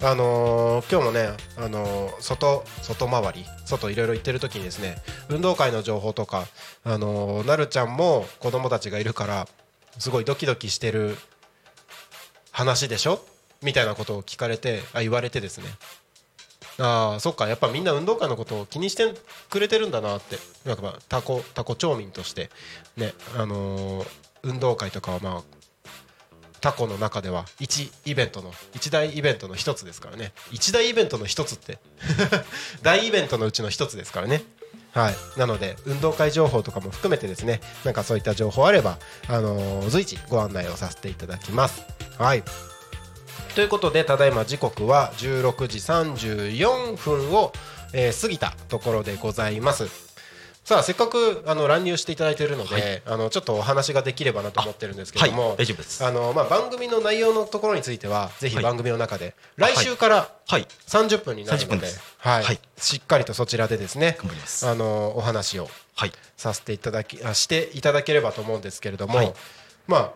[0.00, 4.96] あのー今日もね、あのー外外回り外いろいろ行ってる時にですね
[5.28, 6.46] 運動会の情報とか、
[6.84, 9.48] あのーなるちゃんも子供たちがいるから
[9.98, 11.16] すごいドキドキしてる
[12.52, 13.20] 話でしょ？
[13.62, 15.64] みたいなことを聞かれてあ言われてですね。
[16.80, 19.12] ああそっかやっぱみんな運動会のことを気にして
[19.50, 20.38] くれてるんだなって。
[20.64, 22.50] なんかまタコタコ町民として
[22.96, 25.58] ねあのー運動会とかはまあ
[26.60, 30.32] タコの中では一イベントの一大イベントの一つですからね。
[30.50, 31.78] 一大イベントの一つって
[32.82, 34.42] 大イベントのうちの一つですからね。
[34.92, 35.16] はい。
[35.36, 38.98] なので運動会情報とかも含めてですねなんかそういった情報あれば
[39.28, 41.82] あのー随時ご案内をさせていただきます。
[42.18, 42.42] はい。
[43.54, 47.52] ということでただいま時刻は16時34分を、
[47.92, 50.07] えー過ぎたところでございます。
[50.68, 55.56] さあせっかくあの乱入していただいているので、あのちょっとお話ができればなと思ってるんですけども、はい。
[55.56, 56.04] 大丈夫です。
[56.04, 58.64] あのまあ、番組の内容のところについてはぜひはい。
[58.64, 60.68] 番組の中で、来週からはい。
[60.86, 61.86] 30分になる30ので
[62.18, 62.44] はい。
[62.44, 62.60] はい。
[62.76, 64.18] しっかりとそちらでですね
[64.62, 66.12] あのお話をはい。
[66.36, 69.32] させていただきあしていただければと思うんですけれども、はい。
[69.86, 70.12] まあ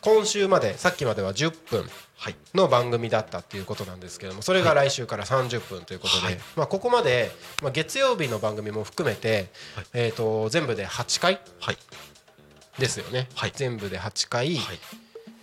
[0.00, 1.90] 今週までさっきまでは10分はい
[2.54, 6.38] の番組だったっていうことなんですけどもそれが来週から30分ということで、はい。
[6.56, 7.30] まあ、ここまで、
[7.62, 9.86] まあ、月曜日の番組も含めて、はい。
[9.94, 11.78] えー、と全部で8回はい。
[12.78, 13.52] ですよね、はい。
[13.54, 14.58] 全部で8回、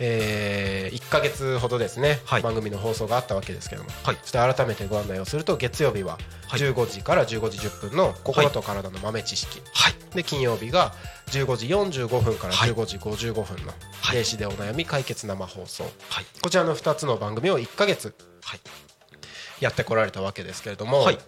[0.00, 2.42] はいえ1か月ほどですね、はい。
[2.42, 4.18] 番組の放送があったわけですけども、はい。
[4.22, 6.60] そして改めてご案内をすると月曜日ははい。
[6.60, 9.94] 15時から15時10分の心と体の豆知識、はい。
[10.14, 10.94] で金曜日が
[11.26, 11.66] 15時
[12.06, 12.70] 45分からはい。
[12.70, 14.16] 15時55分のはい。
[14.16, 16.26] 霊視でお悩み解決生放送、はい。
[16.40, 18.60] こちらの2つの番組を1か月はい。
[19.60, 21.18] やってこられたわけですけれども、はい。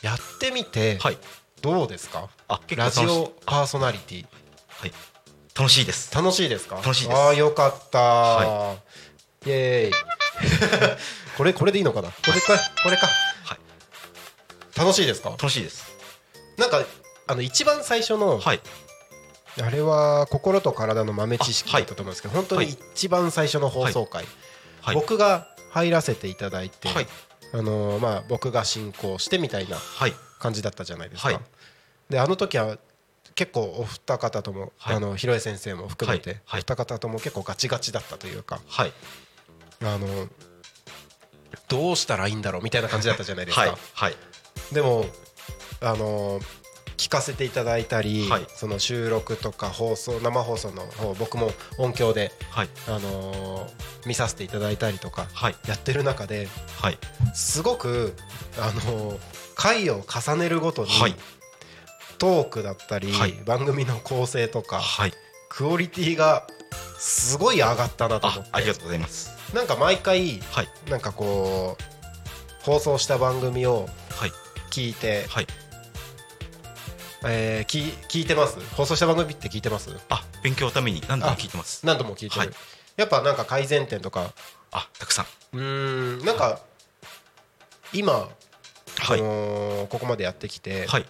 [0.00, 1.18] やってみてはい。
[1.60, 2.30] どうですか、
[2.76, 4.26] ラジオパーソナリティ。
[4.68, 4.92] はい
[5.56, 6.14] 楽しいです。
[6.14, 6.76] 楽しいですか？
[6.76, 7.16] 楽しいです。
[7.16, 8.76] ああよかった、は
[9.46, 9.92] イエーイ。
[11.36, 12.08] これこれでいいのかな？
[12.08, 12.58] これか。
[12.82, 13.06] これか。
[13.44, 13.58] はい。
[14.78, 15.30] 楽しいですか？
[15.30, 15.92] 楽しいです。
[16.56, 16.82] なんか
[17.26, 18.60] あの一番最初の、はい。
[19.62, 24.24] あれは心と体の豆知識だったと思うんですけど、本当に一番最初の放送回、
[24.82, 24.94] はい。
[24.96, 27.06] 僕が入らせていただいて、はい。
[27.52, 30.14] あのーまあ、僕が進行してみたいなはい。
[30.40, 31.28] 感じだったじゃないですか。
[31.28, 31.40] はい。
[32.10, 32.76] であの時は
[33.34, 34.96] 結構お二方とも、はい。
[34.96, 38.92] あの広江先生も含めて、お二方とも結構ガチガチだったというかはい。
[39.82, 40.28] あの
[41.68, 43.60] どうしたらいいんだろうみたいな感じだったじゃないですか。
[43.62, 43.76] はい。
[43.94, 44.14] はい。
[44.72, 45.06] でも
[45.80, 46.40] あの
[46.96, 48.46] 聞かせていただいたり、はい。
[48.54, 52.68] その収録とか放送生放送の方僕も音響で、はい。
[52.86, 53.66] あの
[54.06, 55.56] 見させていただいたりとかはい。
[55.66, 56.48] やってる中で
[56.80, 56.98] はい。
[57.34, 58.14] すごく
[58.58, 59.18] あの
[59.56, 61.16] 回を重ねるごとに、はい
[62.24, 63.32] トークだったり、はい。
[63.44, 65.12] 番組の構成とかはい。
[65.50, 66.46] クオリティが
[66.96, 68.48] すごい上がったなと思って。
[68.50, 69.30] あありがとうございます。
[69.54, 70.68] なんか毎回はい。
[70.88, 74.32] なんかこう放送した番組をはい。
[74.70, 75.46] 聞いて、はい。
[77.26, 78.58] えー、聞聞いてます？
[78.74, 79.94] 放送した番組って聞いてます？
[80.08, 81.84] あ勉強のために何度も聞いてます。
[81.84, 82.50] 何度も聞いてる、はい。
[82.96, 84.32] やっぱなんか改善点とか？
[84.72, 85.58] あたくさん。
[85.58, 86.60] うーんなんか
[87.92, 88.28] 今、は
[89.14, 89.18] い。
[89.18, 91.06] このここまでやってきて、はい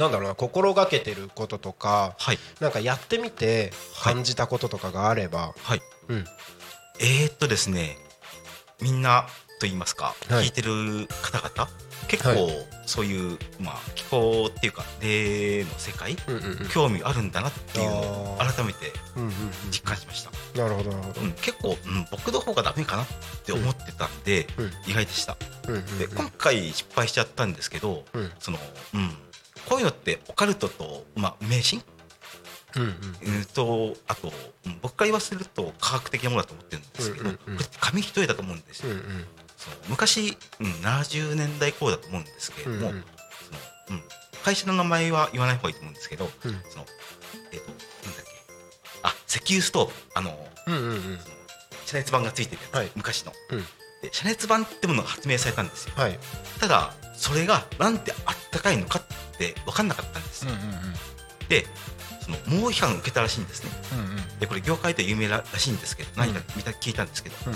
[0.00, 2.38] なんだろうな心がけてることとかはい。
[2.58, 3.70] なんかやってみて
[4.02, 5.80] 感じたこととかがあれば、はい。
[6.08, 6.24] うん。
[6.98, 7.96] えー、っとですね
[8.80, 9.26] みんな
[9.60, 10.46] と言いますか、はい。
[10.46, 11.70] 聞いてる方々
[12.08, 12.66] 結構、はい。
[12.86, 16.68] そういうまあ気候っていうか霊の世界うんうんうん。
[16.72, 19.34] 興味あるんだなっていうのを改めてうんうんうん
[19.70, 23.06] 実感しました、なるほどなるほど、うん、結構、うん、僕の方がダメかなっ
[23.44, 24.70] て思ってたんで、うん。
[24.90, 25.36] 意外でした。
[25.68, 25.98] うんうんうん。
[25.98, 28.32] で今回失敗しちゃったんですけど、うん。
[28.38, 28.58] その
[28.94, 29.10] うん
[29.70, 31.80] こういうのってオカルトと、まあ、迷信、
[32.76, 32.90] うんうんう
[33.40, 34.32] ん、とあと、
[34.66, 39.02] うん僕から言わせると科学的なものだと思ってるんですけど、これって紙一重だと思うんですよ、うんうん。
[39.56, 43.04] その昔、うん、70年代頃だと思うんですけれども、うんうん。
[43.86, 44.02] そのうん、
[44.42, 46.30] 会社の名前は言わない方がいいと思うんですけど、うん。
[46.40, 46.48] そ
[46.78, 46.86] の
[47.52, 48.30] えっ、となんだっけ。
[49.04, 49.92] あ石油ストーブ。
[50.14, 51.18] あのうんうんうん。
[51.86, 52.90] 遮熱板がついてるやつ、はい。
[52.96, 53.32] 昔の。
[53.50, 53.64] うん
[54.02, 55.94] で遮熱板ってものが発明されたんですよ。
[55.96, 56.18] はい。
[56.58, 60.46] ただそれがなんてあったかいのかって分かんなかったんです。
[60.46, 60.52] よ、
[61.48, 61.66] で
[62.20, 63.70] その猛批判を受けたらしいんですね。
[64.38, 67.52] でこれ業界では有名らしいんですけど何か見た聞いたんですけど、うん。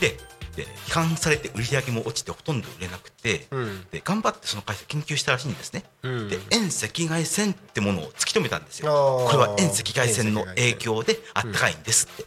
[0.00, 0.18] で
[0.56, 3.86] で批判されて売り上げも落ちてほとんど売れなくて、うん。
[3.90, 6.28] で頑張ってその会社研究したらしいんですね、うん。
[6.28, 9.26] で遠赤外線ってものを突き止めたんですよ。
[9.30, 12.24] これは遠赤外線の影響であったかいんですって、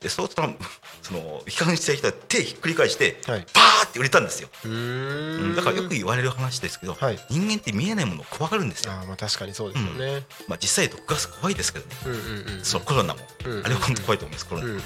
[0.00, 0.54] でそうしたら
[1.02, 3.46] その批判した人は手ひっくり返して、はい。
[3.52, 4.48] パーって売れたんですよ、
[5.56, 7.18] だからよく言われる話ですけど、はい。
[7.30, 10.22] 人間って見えないものを怖がるんですよ、あーまあ確かにそうですよね。
[10.48, 12.18] まあ、実際毒ガス怖いですけどね、うんうん
[12.58, 12.64] うん。
[12.64, 14.78] そのコロナも、うんあれは本当怖いと思いますコロナ、うんうん。
[14.78, 14.82] うん。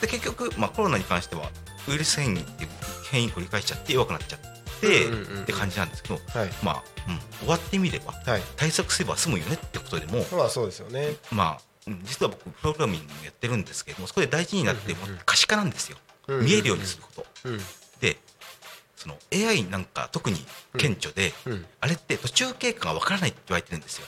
[0.00, 1.50] で結局、まあ、コロナに関しては
[1.88, 2.66] ウイルス変異って
[3.10, 4.38] 変異繰り返しちゃって弱くなっちゃっ
[4.80, 5.06] て、
[5.42, 6.50] って感じなんですけど、はい。
[6.62, 8.42] まあ、うん、終わってみればはい。
[8.56, 11.16] 対策すれば済むよねってことでも、まあそうですよね。
[11.30, 15.96] まあ、うん実は僕プログラミングやってるんですけどもそこで大事になっても可視化なんですよ、
[16.28, 17.26] 見えるようにすること。
[17.44, 17.58] うん。
[18.00, 18.16] で
[18.96, 20.36] その AI なんか特に
[20.76, 21.66] 顕著で、うん。
[21.80, 24.06] あれって途中経過がわからないって言われてるんですよ。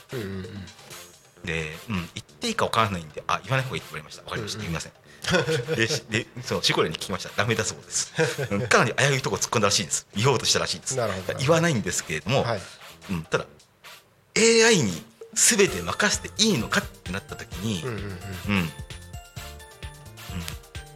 [1.43, 2.09] で、うん、言っ
[2.39, 4.23] ていいかわからないんであ言わない方がいいって言われました。
[4.23, 4.71] わかりました、うんうん。
[4.71, 4.91] 言いません
[5.75, 7.29] でしでそのシコレに聞きました。
[7.35, 8.13] ダメだそうです。
[8.51, 10.07] うんかなり危ういとこ突っ込んだらしいです。
[10.15, 10.95] 言おうとしたらしいです。
[11.39, 12.61] 言わないんですけれども、はい。
[13.09, 13.45] うん、ただ
[14.37, 15.03] AI に
[15.33, 18.01] 全て任せていいのかってなった時に、うんうんうん。
[18.01, 18.55] うん。
[18.55, 18.71] うん。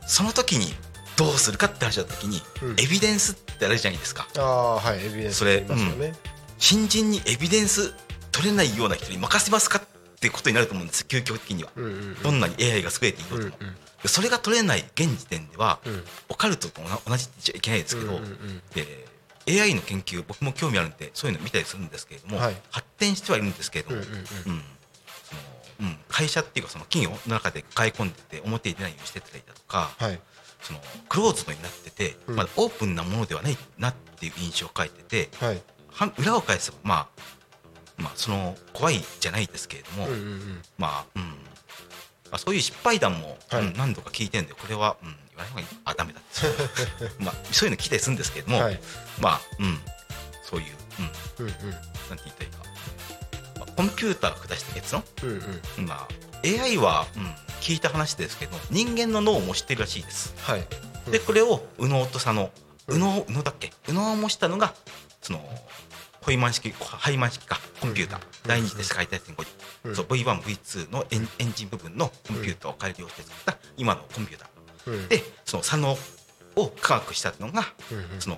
[0.07, 0.73] その時に
[1.15, 2.79] どうするかって話だった時に、うん。
[2.79, 4.27] エビデンスってあるじゃないですか。
[4.37, 6.13] ああはいエビデンスそれ言いますよね。
[6.59, 7.93] 新人にエビデンス
[8.31, 12.23] 取れないような人に任せますかってことになると思うんです究極的には、うんうんうん。
[12.23, 13.73] どんなに AI が優れていようとも、うんうん。
[13.73, 16.03] でそれが取れない現時点では、うん。
[16.29, 18.61] オカルトと同じっちゃいけないですけど、うんうんうん。
[18.73, 19.07] で
[19.61, 22.57] AI の研究僕も興味あるんでそういうの見たりするんですけれども、はい。
[22.69, 25.87] 発展してはいるんですけれども、うんうんうん。
[25.87, 25.97] うん。
[26.09, 30.19] 会社っていうかその企業の中で買い込んでて表に出ないようにしてたりだとか、はい。
[30.61, 32.35] そのクローズドになってて、うん。
[32.35, 35.61] まだオープンなものではないなっていう印象を書いててはい。
[35.91, 37.07] は裏を返せばまあ
[37.97, 40.61] まあその怖いじゃないですけれども、うんうんうん。
[40.77, 41.23] まあうん。
[41.23, 41.29] ま
[42.31, 43.61] あ、そういう失敗談も、はい。
[43.61, 45.67] うん何度か聞いてるんでこれは、うん、言わない方がいい。
[45.85, 47.13] あダメだって。
[47.23, 48.79] まあそういうの聞いたりするんですけれども、はい。
[49.19, 49.79] まあうん。
[50.43, 50.75] そういう、
[51.39, 52.57] うん、うんなんて言ったらいいか、
[53.59, 55.61] まあ、コンピューターが下した結論、うんうん。
[55.79, 56.07] うんまあ、
[56.63, 60.33] AI は、うん、聞いた話ですけど人間の脳も知ってるらしいです。
[60.41, 60.65] はい。
[61.11, 62.51] でこれを右脳と左脳。
[62.87, 63.73] 右脳右脳だっけ？
[63.87, 64.73] 右脳を模したのが
[65.21, 65.43] その
[66.27, 67.57] ホイマン式ハイマン式か。
[67.79, 69.49] コンピューター、第二次世界大戦後に、
[69.85, 69.95] うん。
[69.95, 74.93] そう V1V2 のエンエンジン部分のコンピューターを改良して作った今のコンピューター。
[74.93, 75.07] うん。
[75.07, 75.97] でその左脳
[76.57, 77.63] を科学したのが
[78.19, 78.37] その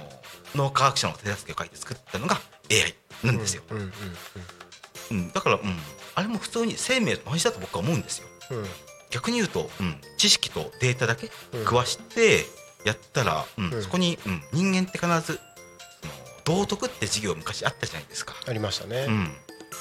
[0.54, 5.62] 脳科学者の手助けを書いて作ったのが AI なんですよ、うんだから、うん、
[6.14, 8.28] あれも普通に生命と同じだと僕は思うんですよ。
[9.10, 11.64] 逆に言うと、うん、知識とデータだけうん。
[11.64, 12.46] 食わして
[12.86, 13.74] やったら、うん。
[13.74, 13.82] うん。
[13.82, 15.40] そこに、うん、人間って必ず
[16.50, 19.06] 道徳って授業昔あったじゃないですか、ありましたね。
[19.08, 19.32] うん、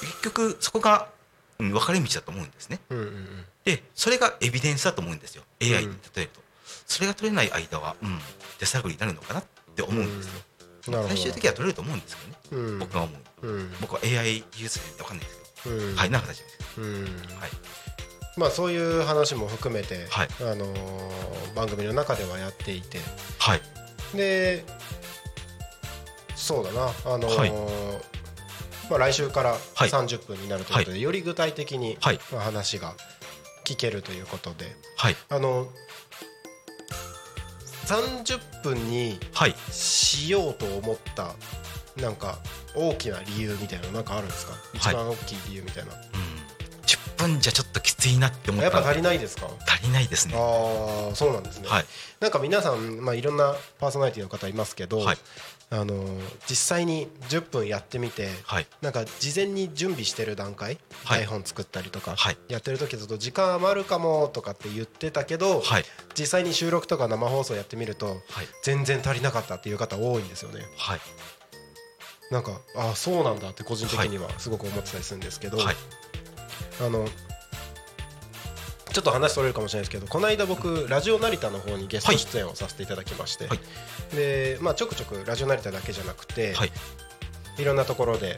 [0.01, 1.09] 結局そこが、
[1.57, 2.79] うん、分かれ道だと思うんですね。
[2.91, 3.45] うんうんうん。
[3.65, 5.43] でそれがエビデンスだと思うんですよ。
[5.61, 5.95] AI に例えうんる
[6.27, 6.41] と、
[6.85, 8.19] それが取れない間は、うん、
[8.59, 9.43] 手探りになるのかなっ
[9.75, 10.27] て思うんです
[10.91, 12.17] よ、最終的には取れると思うんです
[12.51, 12.79] けどね、うん。
[12.79, 13.71] 僕が思ううん。
[13.81, 15.95] 僕は AI 技術で分かんないですけど、うん。
[15.95, 16.09] はい。
[16.11, 17.03] なんか大丈夫ですうん。
[17.39, 17.49] はい。
[18.37, 20.27] まあそういう話も含めてはい。
[20.41, 22.99] あのー番組の中ではやっていて。
[23.39, 23.61] はい。
[24.15, 24.63] で
[26.49, 26.87] そうだな。
[27.05, 27.51] あのーはい。
[28.89, 29.89] まあ来週からはい。
[29.89, 32.19] 30分になるということでより具体的にはい。
[32.31, 32.95] まあ話が
[33.65, 34.75] 聞けるということで。
[34.97, 35.15] はい。
[35.29, 35.67] あの
[37.85, 39.53] 30分にはい。
[39.71, 41.35] しようと思った
[42.01, 42.39] なんか
[42.75, 44.53] 大きな理由みたいなのなんかあるんですか？
[44.73, 45.99] 一番大きい理由みたいな、うん、
[46.81, 48.71] 10分じゃちょっときついなって思った。
[48.71, 49.47] やっぱ足りないですか？
[49.67, 50.33] 足りないですね。
[50.35, 51.85] ああそうなんですね、はい。
[52.21, 55.17] なんか皆さん、まあ、いろんなパーソナリティの方いますけど、はい
[55.71, 56.03] あの
[56.47, 58.67] 実際に10分やってみてはい。
[58.81, 61.19] なんか事前に準備してる段階、はい。
[61.19, 62.37] 台本作ったりとか、はい。
[62.47, 65.85] やってる時だと時間余るかもとかって言ってたけど、はい。
[66.17, 68.17] 実際に収録とか生放送やってみるとはい。
[68.63, 70.61] 全然足りなかったっていう方多いんですよね。
[70.77, 70.99] はい。
[72.31, 75.75] なんかああそうなんだって個人的にはすごく思ってたりするんですけど、はい。
[76.81, 77.07] あの
[78.91, 83.59] ちょっと話それるかもしれないですけどこの間僕ラジオ成田の方にゲスト出演をさせていただきまして、はい。
[84.15, 86.71] でまあ、ちょくちょくラジオ成田だけじゃなくて、はい。
[87.57, 88.35] い、ろんなところで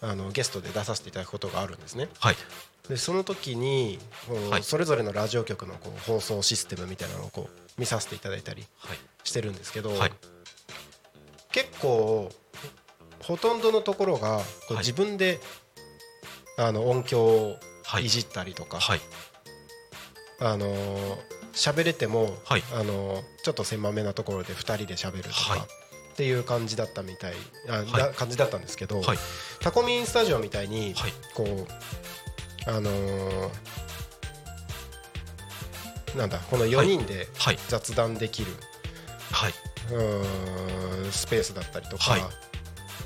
[0.00, 2.08] あのゲストで出させていただくことがあるんですね。
[2.20, 2.36] はい。
[2.88, 4.62] でその時にこうはい。
[4.62, 8.98] それぞれのラジオ局のこう放送システムみたいなのをこう見させていただいたりはい。
[9.24, 10.12] してるんですけど、はい。
[11.52, 12.30] 結構
[13.22, 14.84] ほとんどのところがこうはい。
[14.84, 15.40] 自分で、
[16.56, 18.06] あの音響をはい。
[18.06, 19.00] いじったりとか、はい
[20.40, 21.16] あのー
[21.52, 22.62] 喋れても、はい。
[22.74, 25.60] あのーちょっと狭めなところで2人で喋るとか、はい。
[25.60, 25.62] っ
[26.16, 27.34] ていう感じだったみたい。
[27.68, 27.86] あ、はい。
[27.92, 29.18] だ感じだったんですけど、はい。
[29.60, 31.12] タコミンスタジオみたいに、はい。
[31.34, 33.48] こうあのー
[36.16, 37.58] なんだこの4人ではい。
[37.68, 38.52] 雑談できる、
[39.32, 39.52] はい。
[39.92, 42.22] うーんスペースだったりとか、はい。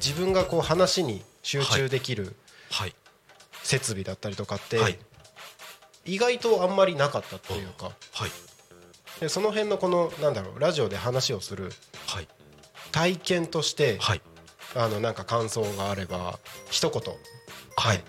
[0.05, 2.35] 自分がこう話に集中できる
[2.71, 2.95] はい。
[3.63, 4.99] 設備だったりとかって、はい
[6.05, 7.87] 意外とあんまりなかったっていうか。
[8.13, 8.31] はい。
[9.21, 11.71] でその辺のこのなんだろうラジオで話をする
[12.07, 12.29] はい。
[12.93, 14.23] 体験として、はい。
[14.75, 16.39] あのなんか感想があれば
[16.71, 17.03] 一言。
[17.77, 18.03] はい。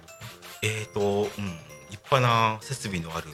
[0.63, 1.59] えーとうん。
[1.91, 3.27] 立派な設備のある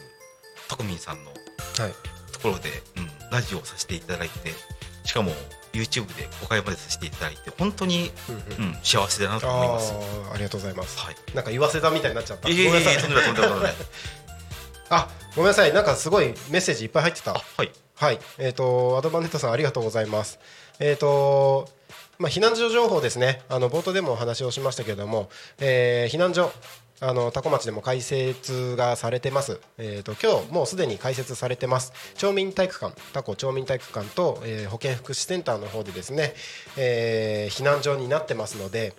[0.68, 1.94] タコミンさんのはい。
[2.32, 4.52] ところで、うん、ラジオをさせていただいて
[5.04, 5.32] しかも
[5.74, 8.32] YouTube で公開までさせていただいて本当に、う
[8.62, 8.72] んうん。
[8.72, 9.94] うん、幸せだなと思います。
[10.34, 11.00] ありがとうございます。
[11.00, 11.16] はい。
[11.34, 12.50] なんか言わせたみたいになっちゃった。
[12.50, 13.02] いえいえいえごめんなさい。
[13.04, 13.74] とんでもないとんでもない
[14.92, 20.40] あごめんなさいなんかすごいメッセージいっぱい入ってたあはいはい、えっ、とアドバンネットさんありがとうございます。
[20.80, 21.70] えっ、と
[22.18, 23.44] まあ避難所情報ですね。
[23.48, 25.30] あの冒頭でもお話をしましたけれども、
[25.60, 26.52] えー避難所
[27.00, 29.60] あの多古町でも開設がされてます。
[29.78, 31.94] えっ、と今日もうすでに開設されてます。
[32.16, 36.34] 町民体育館、多古町民体育館と、えー保健福祉センターの方でですね、
[36.78, 38.94] えー避難所になってますので。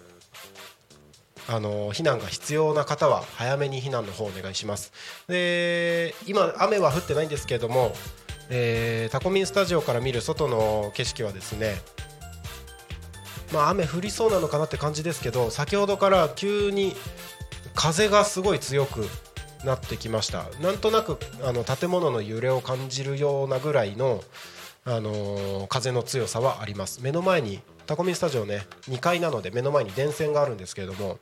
[1.48, 4.92] あの避難が必要な方は早めに避難の方お願いします。
[5.28, 7.92] で今雨は降ってないんですけれども、
[8.48, 11.76] えータコミンスタジオから見る外の景色はですね
[13.52, 16.94] まあ雨降りそうなのかなって感じですけど先ほどから急に
[17.74, 19.06] 風がすごい強く
[19.64, 24.22] なってきましたなんとなくあの建物の揺れを感じるようなぐらいの、
[24.84, 31.18] あのー風の強さはあります目の前にタコミスタジオね2階なので目の前に電線があるんですけれども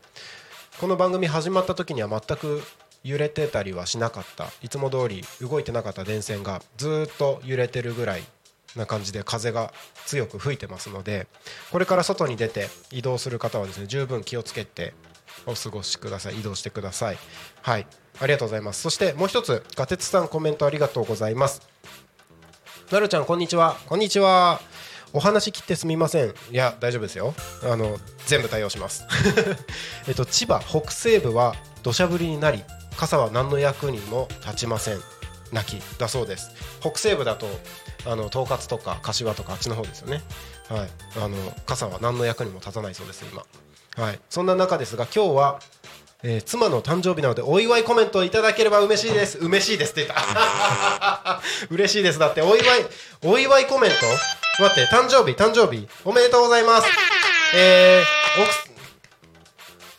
[0.80, 2.62] この番組始まった時には全く
[3.02, 4.48] 揺れてたりはしなかった。
[4.62, 8.22] いつも通り動いてなかった電線がずっと揺れてるぐらい
[8.76, 9.72] な感じで風が
[10.06, 11.26] 強く吹いてますので
[11.72, 14.92] これから外に出て移動する方はですね十分気をつけて
[15.46, 16.40] お過ごしください。
[16.40, 17.18] 移動してください。
[17.62, 17.86] はい。
[18.20, 18.82] ありがとうございます。
[18.82, 21.62] そしてもう一つガテツさんコメントありがとうございます。
[22.90, 23.76] なるちゃんこんにちは。
[23.86, 24.60] こんにちは。
[25.12, 26.28] お話切ってすみません。
[26.28, 27.34] いや大丈夫ですよ。
[27.64, 29.04] あの全部対応します。
[30.06, 32.64] えっと千葉北西部は土砂降りになり
[32.96, 35.02] 傘は何の役にも立ちません。
[35.52, 36.50] 泣きだそうです。
[36.80, 37.48] 北西部だと
[38.06, 40.22] あの統括とか柏とかあっちの方ですよね。
[40.68, 40.90] はい。
[41.16, 41.36] あの
[41.66, 43.44] 傘は何の役にも立たないそうです今。
[43.96, 44.20] はい。
[44.30, 45.60] そんな中ですが今日は
[46.22, 49.38] えー妻の誕生日なのでお祝いコメントをいただければ嬉しいです。
[49.38, 51.40] 嬉しいですって言った。
[51.70, 52.18] 嬉しいです。
[52.18, 52.86] だってお祝い
[53.22, 53.96] お祝いコメント
[54.60, 55.88] 待って誕生日誕生日。
[56.04, 56.86] おめでとうございます。
[57.54, 58.50] えー、奥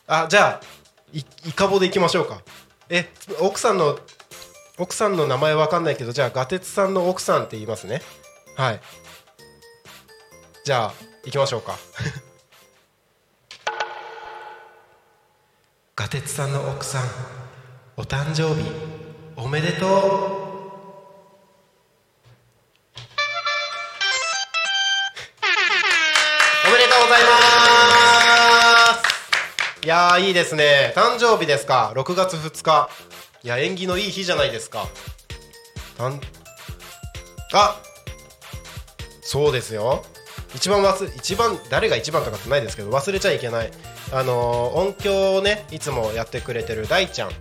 [0.07, 0.65] あじゃあ
[1.13, 2.41] いいかぼでいきましょうか。
[2.89, 3.09] え
[3.39, 3.97] 奥さんの
[4.77, 8.01] 奥さんの名前わかんないけどじゃあガテツさんの奥さんって言いますね。
[8.55, 8.81] はい。
[10.63, 10.93] じゃあ
[11.25, 11.77] 行きましょうか。
[15.95, 17.03] ガテツさんの奥さん
[17.97, 18.71] お誕生日
[19.35, 20.40] おめでとう。
[29.83, 30.93] いやーいいですね。
[30.95, 32.89] 誕生日ですか？6月2日。
[33.43, 34.85] いや縁起のいい日じゃないですか。
[35.97, 36.21] たん
[37.53, 37.81] あ
[39.23, 40.05] そうですよ。
[40.53, 43.71] 一番忘れ一番誰が一番とかってないですけど忘れちゃいけない。
[44.11, 47.31] あのー音響をねいつもやってくれてる大ちゃん。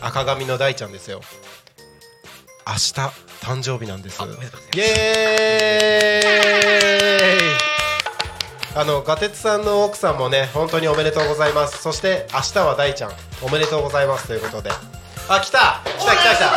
[0.00, 1.20] 赤髪の大ちゃんですよ。
[2.66, 2.92] 明日
[3.42, 4.22] 誕生日なんです。
[4.22, 4.24] イ
[4.80, 7.71] エーイ
[8.74, 11.82] あのガテツさんの奥さんもね本当におめでとうございます。
[11.82, 13.12] そして明日は大ちゃん。
[13.42, 14.28] おめでとうございます。
[14.28, 14.70] ということで。
[15.28, 15.82] あ来た。
[15.98, 16.52] 来た来た来た。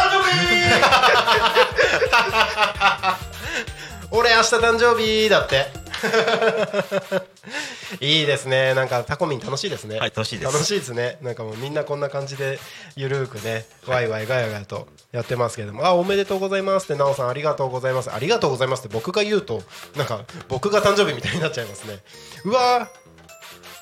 [4.11, 5.67] 俺明日誕生日だって
[8.01, 8.73] いいですね。
[8.73, 9.99] なんかタコミン楽しいですね。
[9.99, 10.53] はい楽しいです。
[10.53, 11.17] 楽しいですね。
[11.21, 12.59] なんかもうみんなこんな感じで
[12.95, 15.85] ゆるーくねワイワイガヤガヤとやってますけれども。
[15.85, 18.11] あおめでとうございますってなおさんありがとうございます。
[18.11, 19.63] ありがとうございますって僕が言うと
[19.95, 21.99] なんか僕が誕生日みたいになっちゃいますね。
[22.43, 22.89] うわ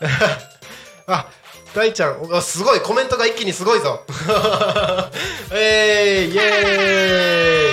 [0.01, 0.07] ー。
[1.07, 1.28] あ
[1.74, 2.82] 大ちゃんすごい。
[2.82, 4.03] コメントが一気にすごいぞ。
[5.51, 7.73] えー、イエー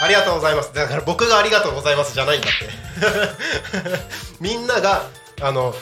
[0.00, 0.72] ありがとうございます。
[0.74, 4.00] だから僕がありがとうございますじゃないんだって。
[4.40, 5.06] みんなが
[5.42, 5.74] あの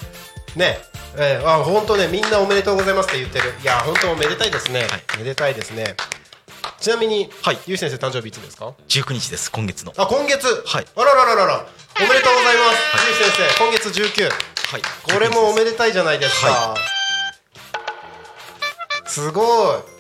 [0.57, 0.81] ね
[1.17, 3.55] えー、あ本当ねみんなおめでとうございますって言ってる。
[3.63, 5.97] いや本当めでたいですね、めでたいですね。
[6.81, 7.59] ちなみに、はい。
[7.67, 9.93] ゆう先生誕生日いつですか？19日です今月の。
[9.97, 10.47] あ今月？
[10.67, 10.87] はい。
[10.97, 11.67] あららららら。
[12.01, 13.07] おめでとうございます、はい。
[13.07, 14.31] ゆう先生今月19
[14.71, 14.83] はい。
[15.13, 16.77] これもおめでたいじゃないですか、は
[19.07, 19.47] すごい。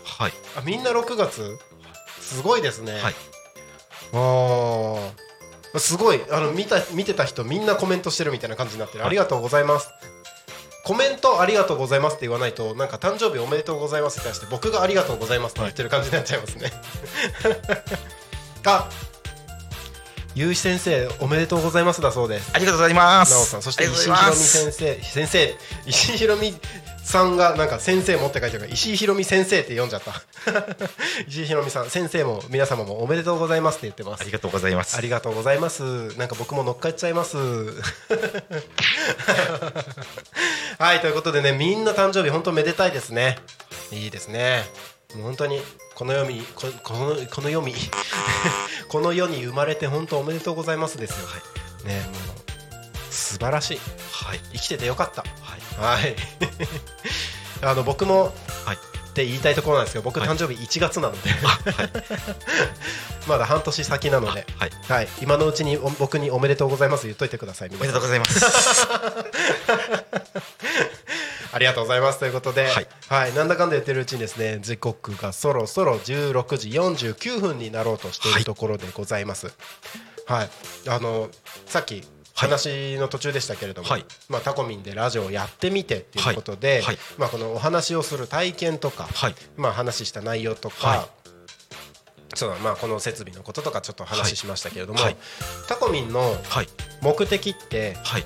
[0.04, 0.32] はい。
[0.56, 1.58] あみんな6月？
[2.20, 3.14] すごいですね、はい
[4.12, 5.12] あ
[5.74, 6.20] あすごい。
[6.30, 9.90] あの見た見てた人みんなコメントしてるみたいな感じになってる、ありがとうございます。
[10.84, 16.72] コメントありがとうございますって言わないとなんか誕生日おめでとうございますに対して僕がありがとうございますって言ってる感じになっちゃいますね、
[18.64, 18.88] あ
[20.34, 22.50] ゆうし先生おめでとうございますだそうです。
[22.54, 23.32] ありがとうございます。
[23.32, 26.54] なおさんそして石井ひろみ先生石井ひろみ
[27.08, 30.12] さんがなんか先生もって書いてあるから石井ひろみ先生って読んじゃった。
[31.26, 34.20] 石井ひろみさん先生も皆様もおめでとうございますって言ってます。
[34.20, 34.94] ありがとうございます。
[34.94, 36.08] ありがとうございます。
[36.18, 37.38] なんか僕も乗っかっちゃいます。
[40.78, 43.38] はいということでねみんな誕生日本当めでたいですね。
[43.90, 44.68] いいですね。
[45.22, 45.62] 本当に
[45.94, 47.74] この世にここのこの世に
[48.90, 51.26] この世に生まれて本当おめでとうございますですよ、
[51.84, 52.14] ねもう
[53.10, 53.80] 素晴らしい。
[54.12, 54.40] はい。
[54.52, 55.22] 生きててよかった。
[55.22, 55.47] はい
[55.78, 56.14] はい。
[57.62, 58.76] あの僕もはい。
[58.76, 60.28] って言いたいところなんですけど僕はい。
[60.28, 61.90] 誕生日1月なので、はい。
[63.26, 64.70] まだ半年先なので、はい。
[64.88, 67.06] はい、今のうちにお僕におめでとうございます。
[67.06, 68.46] 言っといてくださいおめでとうございます。
[71.50, 72.20] ありがとうございます。
[72.20, 73.30] ということで、ははい。
[73.30, 79.50] いなんだかんだ言ってるうちにですね時刻がそろそろ16時49分になろうとしているところでございます。
[80.26, 80.50] はい、
[80.86, 81.30] あの
[81.66, 84.04] さっきはい話の途中でしたけれども、はい。
[84.28, 86.82] まあ、タコミンでラジオをやってみてっていうことで、はい。
[86.82, 86.98] はい。
[87.18, 89.34] まあ、このお話をする体験とか、はい。
[89.56, 91.00] まあ、話した内容とか、はい。
[92.34, 95.16] そうだまあ、この設備のこととかちょっと話しましたけれども、はい。
[95.66, 96.68] タコミンのはい。
[97.02, 98.24] 目的ってはい。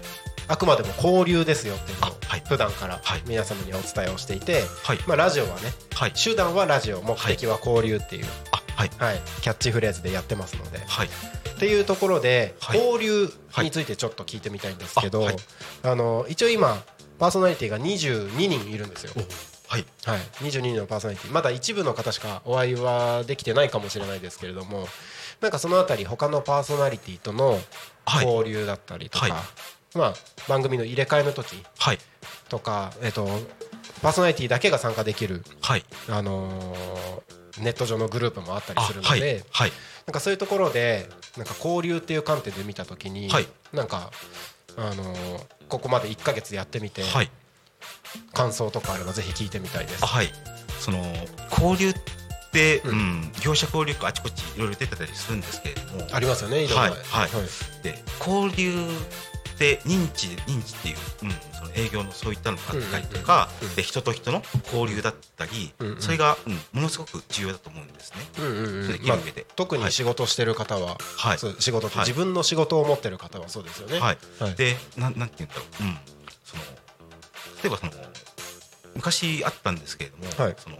[0.49, 2.11] あくまでも交流ですよっていうのを
[2.49, 3.23] 普段からはい。
[3.27, 4.99] 皆様にはお伝えをしていて、はい。
[5.07, 6.13] まあ、ラジオはねはい。
[6.13, 8.91] 手段はラジオ目的は交流っていう、あはい。
[8.99, 10.79] はい、キャッチフレーズでやってますので。
[10.79, 11.07] はい。
[11.07, 12.79] っていうところで、はい。
[12.79, 13.29] 交流
[13.63, 15.37] についてちょっと聞いてみたいんですけど、あはい。
[15.83, 16.83] あの一応今
[17.19, 19.13] パーソナリティが22人いるんですよ。
[19.69, 19.85] はい。
[20.05, 21.33] はい、22人のパーソナリティ。
[21.33, 24.87] まだ一部の方しかお会いはできてないかもしれないですけれども
[25.41, 27.59] なんかそのあたり他のパーソナリティとの
[28.05, 28.27] はい。
[28.27, 29.33] 交流だったりとか、はい。
[29.95, 30.15] まあ、
[30.49, 31.99] 番組の入れ替えの時はい。
[32.49, 33.29] とか、えっと、
[34.03, 35.85] パーソナリティだけが参加できる、はい。
[36.09, 39.73] あのーネット上のグループもあったりあするので、はいはい。
[40.07, 43.47] なんかそういうところでなんか交流っていう観点で見た時に、はい。
[43.73, 44.11] なんか、
[44.77, 47.31] あのーここまで1ヶ月やってみて、はい。
[48.35, 50.05] 感想とかあればぜひ聞いてみたいです。
[50.05, 50.07] あ。
[50.07, 50.31] はい。
[50.81, 51.03] その
[51.51, 51.95] 交流っ
[52.53, 56.07] で、ううんん業者交流会あちこちいろいろ出てたりするんですけれども。
[56.13, 56.91] ありますよねいろんなはい。
[56.93, 57.31] はい。
[57.83, 58.87] で交流
[59.63, 66.01] で認知認知っていう、うん、その営業のそういったのがあったりとか、で人と人の交流だったり、うんうん。
[66.01, 68.19] それが、うん、ものすごく重要だと思うんですね。
[68.41, 68.87] うんうんうん。
[68.87, 69.19] それできまあ
[69.55, 71.39] 特に仕事してる方は、はい。
[71.39, 71.99] 仕事はい。
[72.01, 74.01] 自分の仕事を持ってる方はそうですよね。
[74.01, 74.19] はい。
[74.41, 74.55] はい。
[74.57, 75.99] でなんなんて言うんだろう、うん、
[76.43, 76.63] その
[77.63, 77.93] 例えばその
[78.97, 80.57] 昔あったんですけれども、はい。
[80.59, 80.77] その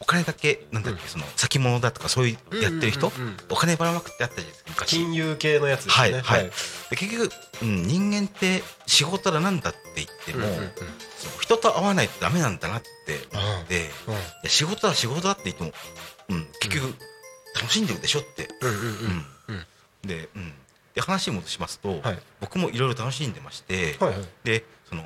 [0.00, 3.12] お金だけなんだっけ、その先物だとかそういうやってる人、
[3.50, 6.12] お金ばらまくってあったじゃないですか昔金融系のやつですね。
[6.12, 6.50] はいはい。
[6.90, 7.30] で結局、
[7.62, 10.46] うん、人間って仕事だなんだって言っても、
[11.40, 12.88] 人と会わないとダメなんだなって
[13.34, 13.80] あでい
[14.44, 15.72] や仕事だ仕事だって言っても、
[16.30, 16.94] うん、結局
[17.60, 19.26] 楽しんでるでしょって、うん
[20.02, 20.52] で,、うん、
[20.94, 22.18] で話戻しますと、はい。
[22.40, 23.98] 僕もいろいろ楽しんでまして、
[24.44, 25.04] でその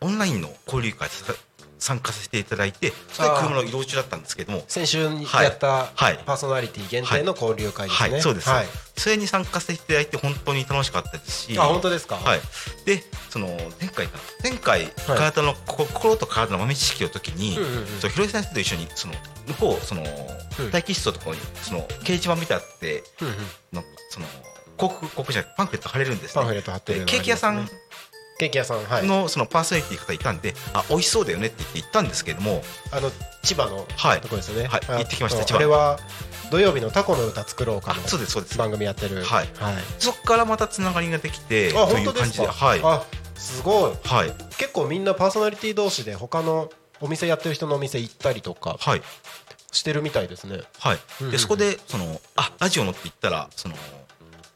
[0.00, 1.32] オンラインの交流会さ
[1.78, 4.64] 参加させていただいてそれは車の移動中だったんですけども。
[4.68, 6.18] 先週にはいやったはい。
[6.24, 8.12] パーソナリティ限定の交流会ですね。
[8.12, 8.66] はいそうです、はい。
[8.96, 11.58] それに参加させていただいて本当に楽しかったですし。
[11.58, 12.16] あ本当ですか？
[12.16, 12.40] はい、
[12.86, 13.48] でその
[13.80, 14.24] 前回かな。
[14.42, 17.86] 前回、体のこ心と体の豆知識の時に、うんうんうん。
[18.00, 19.14] そう広井先生と一緒にその
[19.48, 20.70] 向こうその、うん。
[20.70, 23.34] 待機室のところにその掲示板見たってうんうん。
[23.72, 24.26] のその
[24.76, 26.34] 広告広告じパンフレット貼れるんですね。
[26.34, 27.68] パンフレット貼ってるのでケーキ屋さん
[28.38, 29.06] ケーキ屋さんはい。
[29.06, 33.10] のそのパーソナリティの方いたんで、あ美味しそうだよねって言って行ったんですけれどもあの
[33.42, 34.66] 千葉のはいとこですよね。
[34.68, 35.98] はいあ行ってきましたあ千葉あれは
[36.50, 39.22] 土曜日のタコの歌作ろうかあそうですそうですの番組やってる。
[39.22, 39.74] はいはい。
[39.98, 42.12] そこからまたつながりができてあという。
[42.12, 43.04] 感じではいあ
[43.36, 43.92] すごい。
[44.04, 46.70] はい結構みんなパーソナリティ同士で他の
[47.00, 49.02] お店やってる人のお店行ったりとかはい
[49.72, 50.60] してるみたいですね。
[50.80, 53.74] はいうんうんでそこでそのあラジオのって言ったらその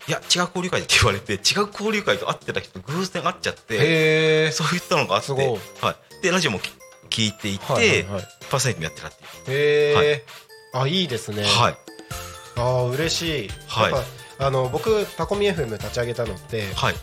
[0.08, 4.50] いや違う交流会でって言われて違う交流会と会ってた人と偶然会っちゃって。
[4.52, 6.72] そういったのがあってはい、でラジオもき
[7.10, 9.12] 聞いていて、はいはいはいパーソナリティもやってたっ
[9.44, 9.56] ていう。
[9.56, 10.24] へえ。
[10.72, 11.42] あいいですね。
[11.42, 11.76] はい。
[12.56, 13.50] ああ嬉しい。
[13.66, 13.92] はい。
[14.38, 16.94] あの僕タコミ FM 立ち上げたのってはい。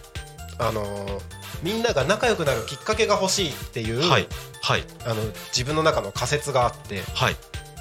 [0.60, 1.22] あのー
[1.64, 4.28] みんなが仲良くなるきっかけが欲しいっていう、はい。
[4.62, 4.84] はい。
[5.06, 5.24] あの
[5.56, 7.36] 自分の中の仮説があってはい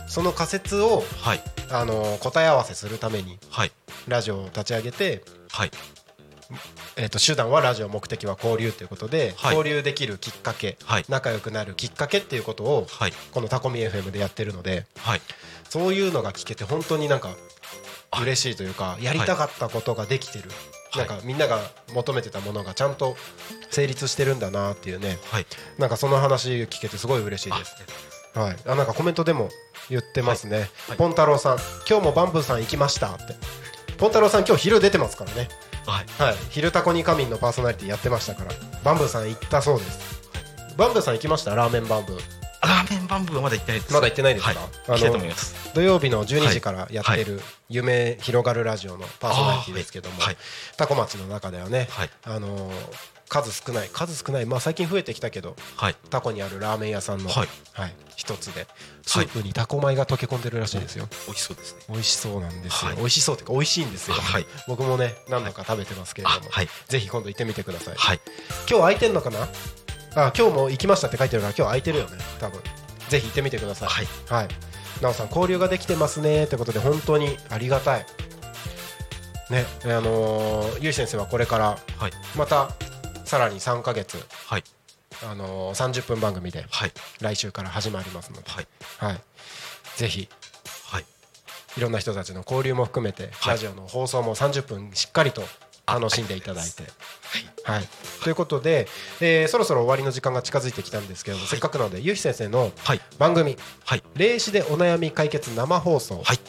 [0.07, 1.40] その仮説を、はい。
[1.70, 3.72] あのー答え合わせするためにはい。
[4.09, 5.70] ラジオを立ち上げて、はい。
[6.96, 9.57] えー、と手段はラジオ目的は交流ということで、はい。
[9.57, 11.05] 交流できるきっかけ、はい。
[11.09, 13.12] 仲良くなるきっかけっていうことをはい。
[13.32, 15.20] このタコミ FM でやってるのではい。
[15.68, 17.30] そういうのが聞けて本当になんか
[18.20, 20.50] 嬉しいというかやりたかったことができてる、
[20.92, 21.09] はい。
[21.09, 21.59] なんかみんなが
[21.94, 23.16] 求めてたものがちゃんと
[23.70, 25.18] 成立してるんだなっていうね。
[25.30, 25.46] はい。
[25.78, 27.74] なんかその話聞けてすごい嬉しいあです。
[28.34, 29.48] はい、あなんかコメントでも
[29.91, 30.97] 言ってますね、はい。
[30.99, 31.59] ポン太郎さん
[31.89, 33.14] 今日もバンブーさん行きました。
[33.14, 33.35] って。
[33.97, 35.49] ポン太郎さん今日昼出てますからね。
[35.87, 36.07] はい。
[36.22, 36.37] はい。
[36.51, 40.30] 昼タコに仮眠のパーソナリティやってましたからバンブーさん行ったそうです。
[40.76, 41.55] バンブーさん行きました？
[41.55, 42.18] ラーメンバンブー。
[42.62, 43.93] ラーメンバンブーはまだ行ってないです。
[43.93, 44.53] まだ行ってないですか？
[44.53, 44.59] はい。
[44.59, 45.74] あの行きたいと思います。
[45.74, 50.37] 土曜日の12時からやってる夢広がるラジオのパーソナリティですけども、はい。
[50.76, 52.11] タコ町の中ではね、はい。
[52.24, 52.74] あのー
[53.43, 55.97] 数少ない数少ないまあ最近増えてきたけどはい。
[56.09, 57.49] タコにあるラーメン屋さんの、はい。
[57.72, 58.68] はい、一つで
[59.03, 61.80] スープにタコ米が溶け込んでるらしいですよ、美味しそうですね。
[61.89, 62.97] 美味しそうなんですよ、はい。
[62.99, 64.47] 美味しそうっていうか美味しいんですよ、はい。
[64.68, 66.68] 僕もね何度か食べてますけれども、あはい。
[66.87, 68.20] ぜひ今度行ってみてください、はい。
[68.68, 69.49] 今日空いてんのかな？
[70.14, 72.61] あ今日も行きましたって書いてるから今日空いてるよね多分。
[73.09, 73.89] ぜひ行ってみてください。
[73.89, 74.07] はい。
[74.28, 74.49] はい、
[75.03, 78.07] なおさん交流ができてますねってことで本当にありがたい。
[79.51, 82.12] ねあのーゆい先生はこれからはい。
[82.37, 82.70] また
[83.24, 84.18] さらに3ヶ月。
[84.46, 84.64] はい。
[85.22, 86.92] あのー30分番組ではい。
[87.20, 88.66] 来週から始まりますので、はい。
[88.98, 89.20] はい、
[89.96, 90.28] ぜひ。
[90.86, 91.04] はい。
[91.76, 93.54] いろんな人たちの交流も含めて、はい。
[93.54, 95.42] ラジオの放送も30分しっかりと
[95.86, 96.82] 楽しんでいただいて。
[97.64, 97.88] はい、
[98.22, 98.86] ということで、
[99.20, 103.00] えーそろそろ終わりの時間が近づいてきたんですけども、せっかくなのでゆうひ先生のはい。
[103.18, 106.40] 番組はい「霊視でお悩み解決生放送」はい。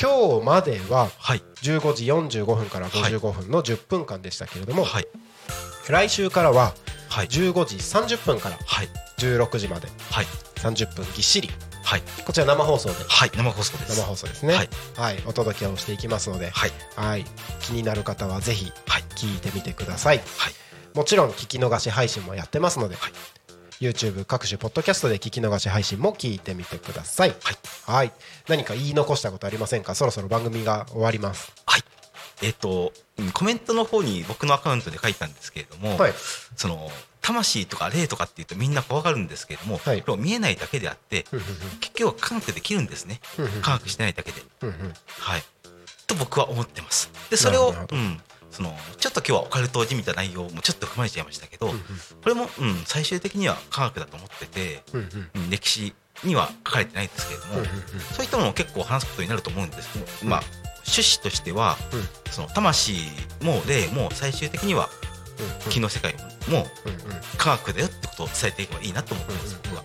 [0.00, 1.42] 今日までははい。
[1.62, 5.06] 15時45分から55分の10分間でしたけれども、はい
[5.88, 6.74] 来週からは
[7.08, 7.26] はい。
[7.26, 8.88] 15時30分からはい。
[9.18, 10.26] 16時まではい。
[10.56, 11.50] 30分ぎっしり。
[11.84, 12.02] はい。
[12.24, 12.94] こちら生放送で。
[13.08, 13.30] はい。
[13.36, 13.98] 生放送です。
[13.98, 14.54] 生放送ですね。
[14.54, 14.68] はい。
[14.96, 16.70] はい、お届けをしていきますので、はい。
[16.96, 17.24] はい、
[17.60, 19.02] 気になる方はぜひはい。
[19.16, 20.18] 聞いてみてください。
[20.18, 20.54] はい。
[20.94, 23.12] もちろん聞き逃し配信もやってますので、はい。
[23.80, 27.30] YouTube 各種ポッドキャストで聞き逃し配信も聞いてみてください。
[27.30, 27.38] はい。
[27.86, 28.12] はい。
[28.48, 29.94] 何か言い残したことありませんか？
[29.96, 31.52] そろそろ番組が終わります。
[31.66, 31.82] はい。
[32.42, 36.12] えっ、とうんコメントの方に僕のアカウントで書いたんですけれども、はい。
[36.56, 40.04] その魂とか霊とかっていうとみんな怖がるんですけれども、はい。
[40.18, 41.24] 見えないだけであって
[41.80, 43.20] 結局は科学できるんですね。
[43.62, 44.42] 科学してないだけで。
[45.20, 45.42] はい。
[46.06, 47.10] と僕は思ってます。
[47.30, 48.20] でそれをうん。
[48.52, 51.74] そのちょっと今日はオカルトじみた内容もちょっと踏まえちゃいましたけど、こ
[52.26, 57.54] れも、うん、最終的には科学だと思ってて、うん歴史には書かれてないんですけれども、
[58.12, 60.42] そういったものを結構話すことになると思うんですけど、まあ
[60.86, 62.32] 趣旨としては、うん。
[62.32, 62.94] その魂
[63.42, 64.88] も霊も最終的には
[65.64, 66.14] うん気の世界
[66.48, 66.66] も
[67.36, 69.82] 科学だよってことを伝えていけばいいなと思ってます、僕は。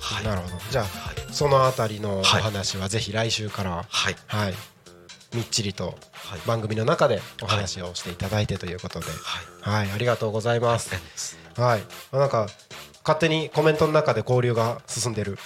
[0.00, 0.56] はい、なるほど。
[0.70, 1.32] じゃあはい。
[1.32, 2.42] そのあたりのおはい。
[2.42, 4.16] 話はぜひ来週からはい。
[4.26, 4.54] はい。
[5.34, 6.40] みっちりとはい。
[6.46, 9.06] 番組の中でお話をしていただいてということで。
[9.62, 9.84] はい。
[9.84, 10.90] はいありがとうございます。
[11.56, 11.82] はい。
[12.12, 12.48] あなんか
[13.02, 15.38] 勝手にコメントの中で交流が進んでる。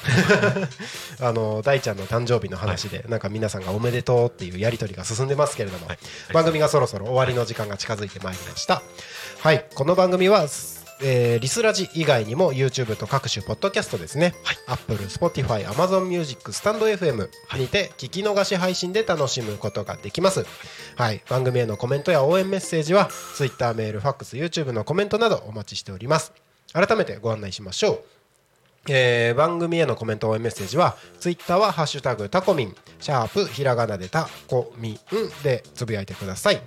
[1.21, 5.99] あの大ちゃんの誕生日の話で、なんか皆さんがおめでとうっていうやり取りが進んでますけれども、はい。
[6.33, 8.83] 番組がそろそろ終わりの時間が近づいてまいりました。
[9.41, 9.67] はい。
[9.75, 10.47] この番組は、
[11.01, 14.57] えーリスラジ以外にも YouTube と各種ポッドキャストですね、はい。
[14.67, 20.47] Apple、Spotify、Amazon Music、スタンド FM にて聞き逃し配信で楽しむことができます。
[20.97, 21.23] はい。
[21.29, 26.44] 番組へのコメントや応援メッセージは Twitter メールファックス YouTube のコメントなどお待ちしております
[26.75, 28.05] 改めてご案内しましょう。
[28.87, 34.99] えー番組へのコメント応援メッセージはツイッターは「ハッシュタグタコミン」シャープひらがなでタコミン
[35.43, 36.61] でつぶやいてください。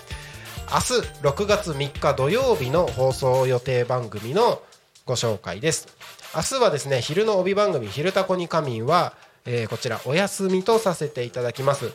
[0.70, 4.62] 明日6月3日土曜日の放送予定番組の
[5.06, 5.88] ご紹介です。
[6.34, 9.14] 明日はですね昼の帯番組「昼タコに仮眠は」
[9.46, 11.90] えーこちらお休みとさせていただきます。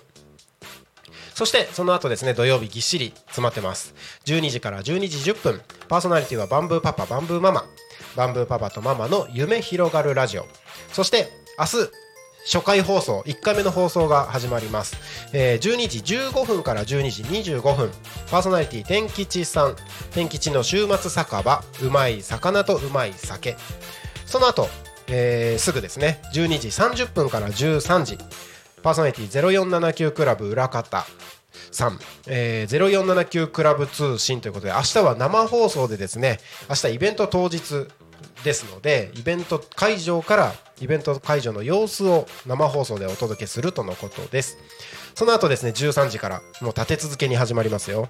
[1.36, 3.94] そしてその後ですね土曜日ぎっしり詰まってます。
[4.26, 5.62] 12時から12時10分。
[5.90, 7.66] パーソナリティはバンブーパパバンブーママ。
[8.16, 10.48] バンブーパパとママの夢広がるラジオ。
[10.94, 11.28] そして
[11.60, 11.92] 明日
[12.46, 14.96] 初回放送1回目の放送が始まります、
[15.34, 17.92] えー12時15分から12時25分。
[18.32, 19.76] パーソナリティ天吉さん。
[20.12, 23.58] 天吉の週末酒場うまい魚とうまい酒。
[24.26, 24.70] その後、
[25.08, 26.22] えーすぐですね。
[26.34, 28.18] 12時30分から13時。
[28.86, 31.08] パーソナリティ0479クラブ裏方
[31.72, 36.38] さん、えー、0479クラブ通信ということで明日は生放送でですね
[36.70, 37.88] 明日イベント当日
[38.44, 44.60] ですのでイベント会場からイベント会場の様子を生放送でお届けするとのことです。
[45.16, 48.10] その後ですね13時からもう立て続けに始まりますよ。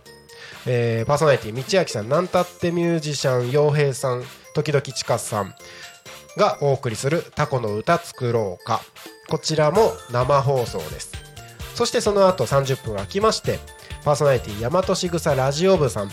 [0.66, 5.56] えーパーソナリティ道明さんなんたってミュージシャン洋平さん時々ちかさん
[6.36, 8.82] がお送りする「タコの歌作ろうか」
[9.28, 11.12] こちらも生放送です。
[11.74, 13.60] そしてその後30分空きまして
[14.04, 16.12] パーソナリティ大和しぐさラジオ部さん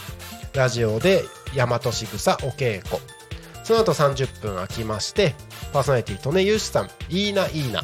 [0.55, 1.23] ラジオで
[1.55, 3.01] 大和しぐさお稽古。
[3.65, 5.35] その後30分空きまして
[5.73, 7.83] パーソナリティ利根ゆうしさんいいないいな。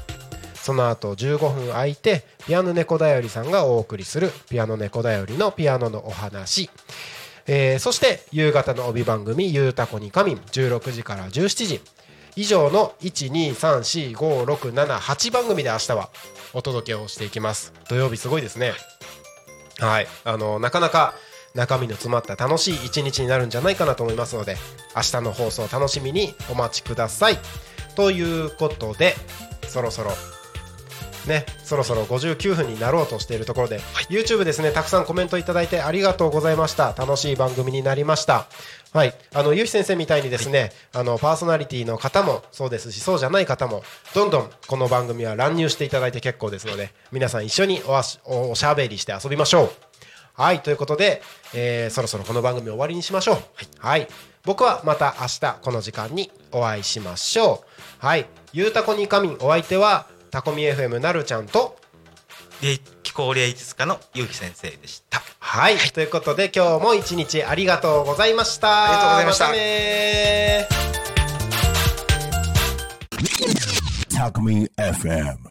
[0.54, 6.68] その後15分空いてピアノ猫だよりさんがお送りするピアノ猫だよりのピアノのお話。
[7.46, 11.80] えーそして夕方の帯番組「ゆうたこに仮眠」16時から17時
[12.38, 16.08] 以上の1234567番組で明日は
[16.54, 17.72] お届けをしていきます。
[17.88, 18.74] 土曜日すごいですね。
[19.80, 20.06] はい。
[20.22, 21.14] あのなかなか
[21.56, 24.56] 中身の詰まった楽しい一日になるんじゃないかなと思いますので
[24.94, 27.38] 明日の放送を楽しみにお待ちください。
[27.96, 29.14] ということで
[29.66, 30.12] そろそろ
[31.26, 34.72] ね、そろそろ59分になろうとしているところで、YouTube ですね。
[34.72, 36.94] たくさんコメントいただいてありがとうございました。
[36.96, 38.46] 楽しい番組になりました
[38.92, 39.14] はい。
[39.34, 43.82] あのゆうひ先生みたいにですね、あのパーソナリティの方もそうですしそうじゃない方も
[44.14, 49.70] どんどんこの番組は乱入していただいて結構ですので皆さん一緒におしゃべりして遊びましょう。
[50.32, 50.62] はい。
[50.62, 51.20] ということで、
[51.54, 53.38] えーそろそろこの番組終わりにしましょう。
[53.78, 54.08] はい、
[54.44, 57.64] 僕はまた明日この時間にお会いしましょ
[58.00, 58.06] う。
[58.06, 58.26] はい。
[58.52, 61.76] ゆうたこに仮眠お相手はタコミ FM なるちゃんと
[63.18, 65.20] で気候霊術家のゆうき先生でした。
[65.40, 68.84] はい、ということで今日も一日ありがとうございました。
[68.84, 69.46] ありがとうございました。
[69.46, 70.68] たね
[74.10, 75.38] Talk Me FM.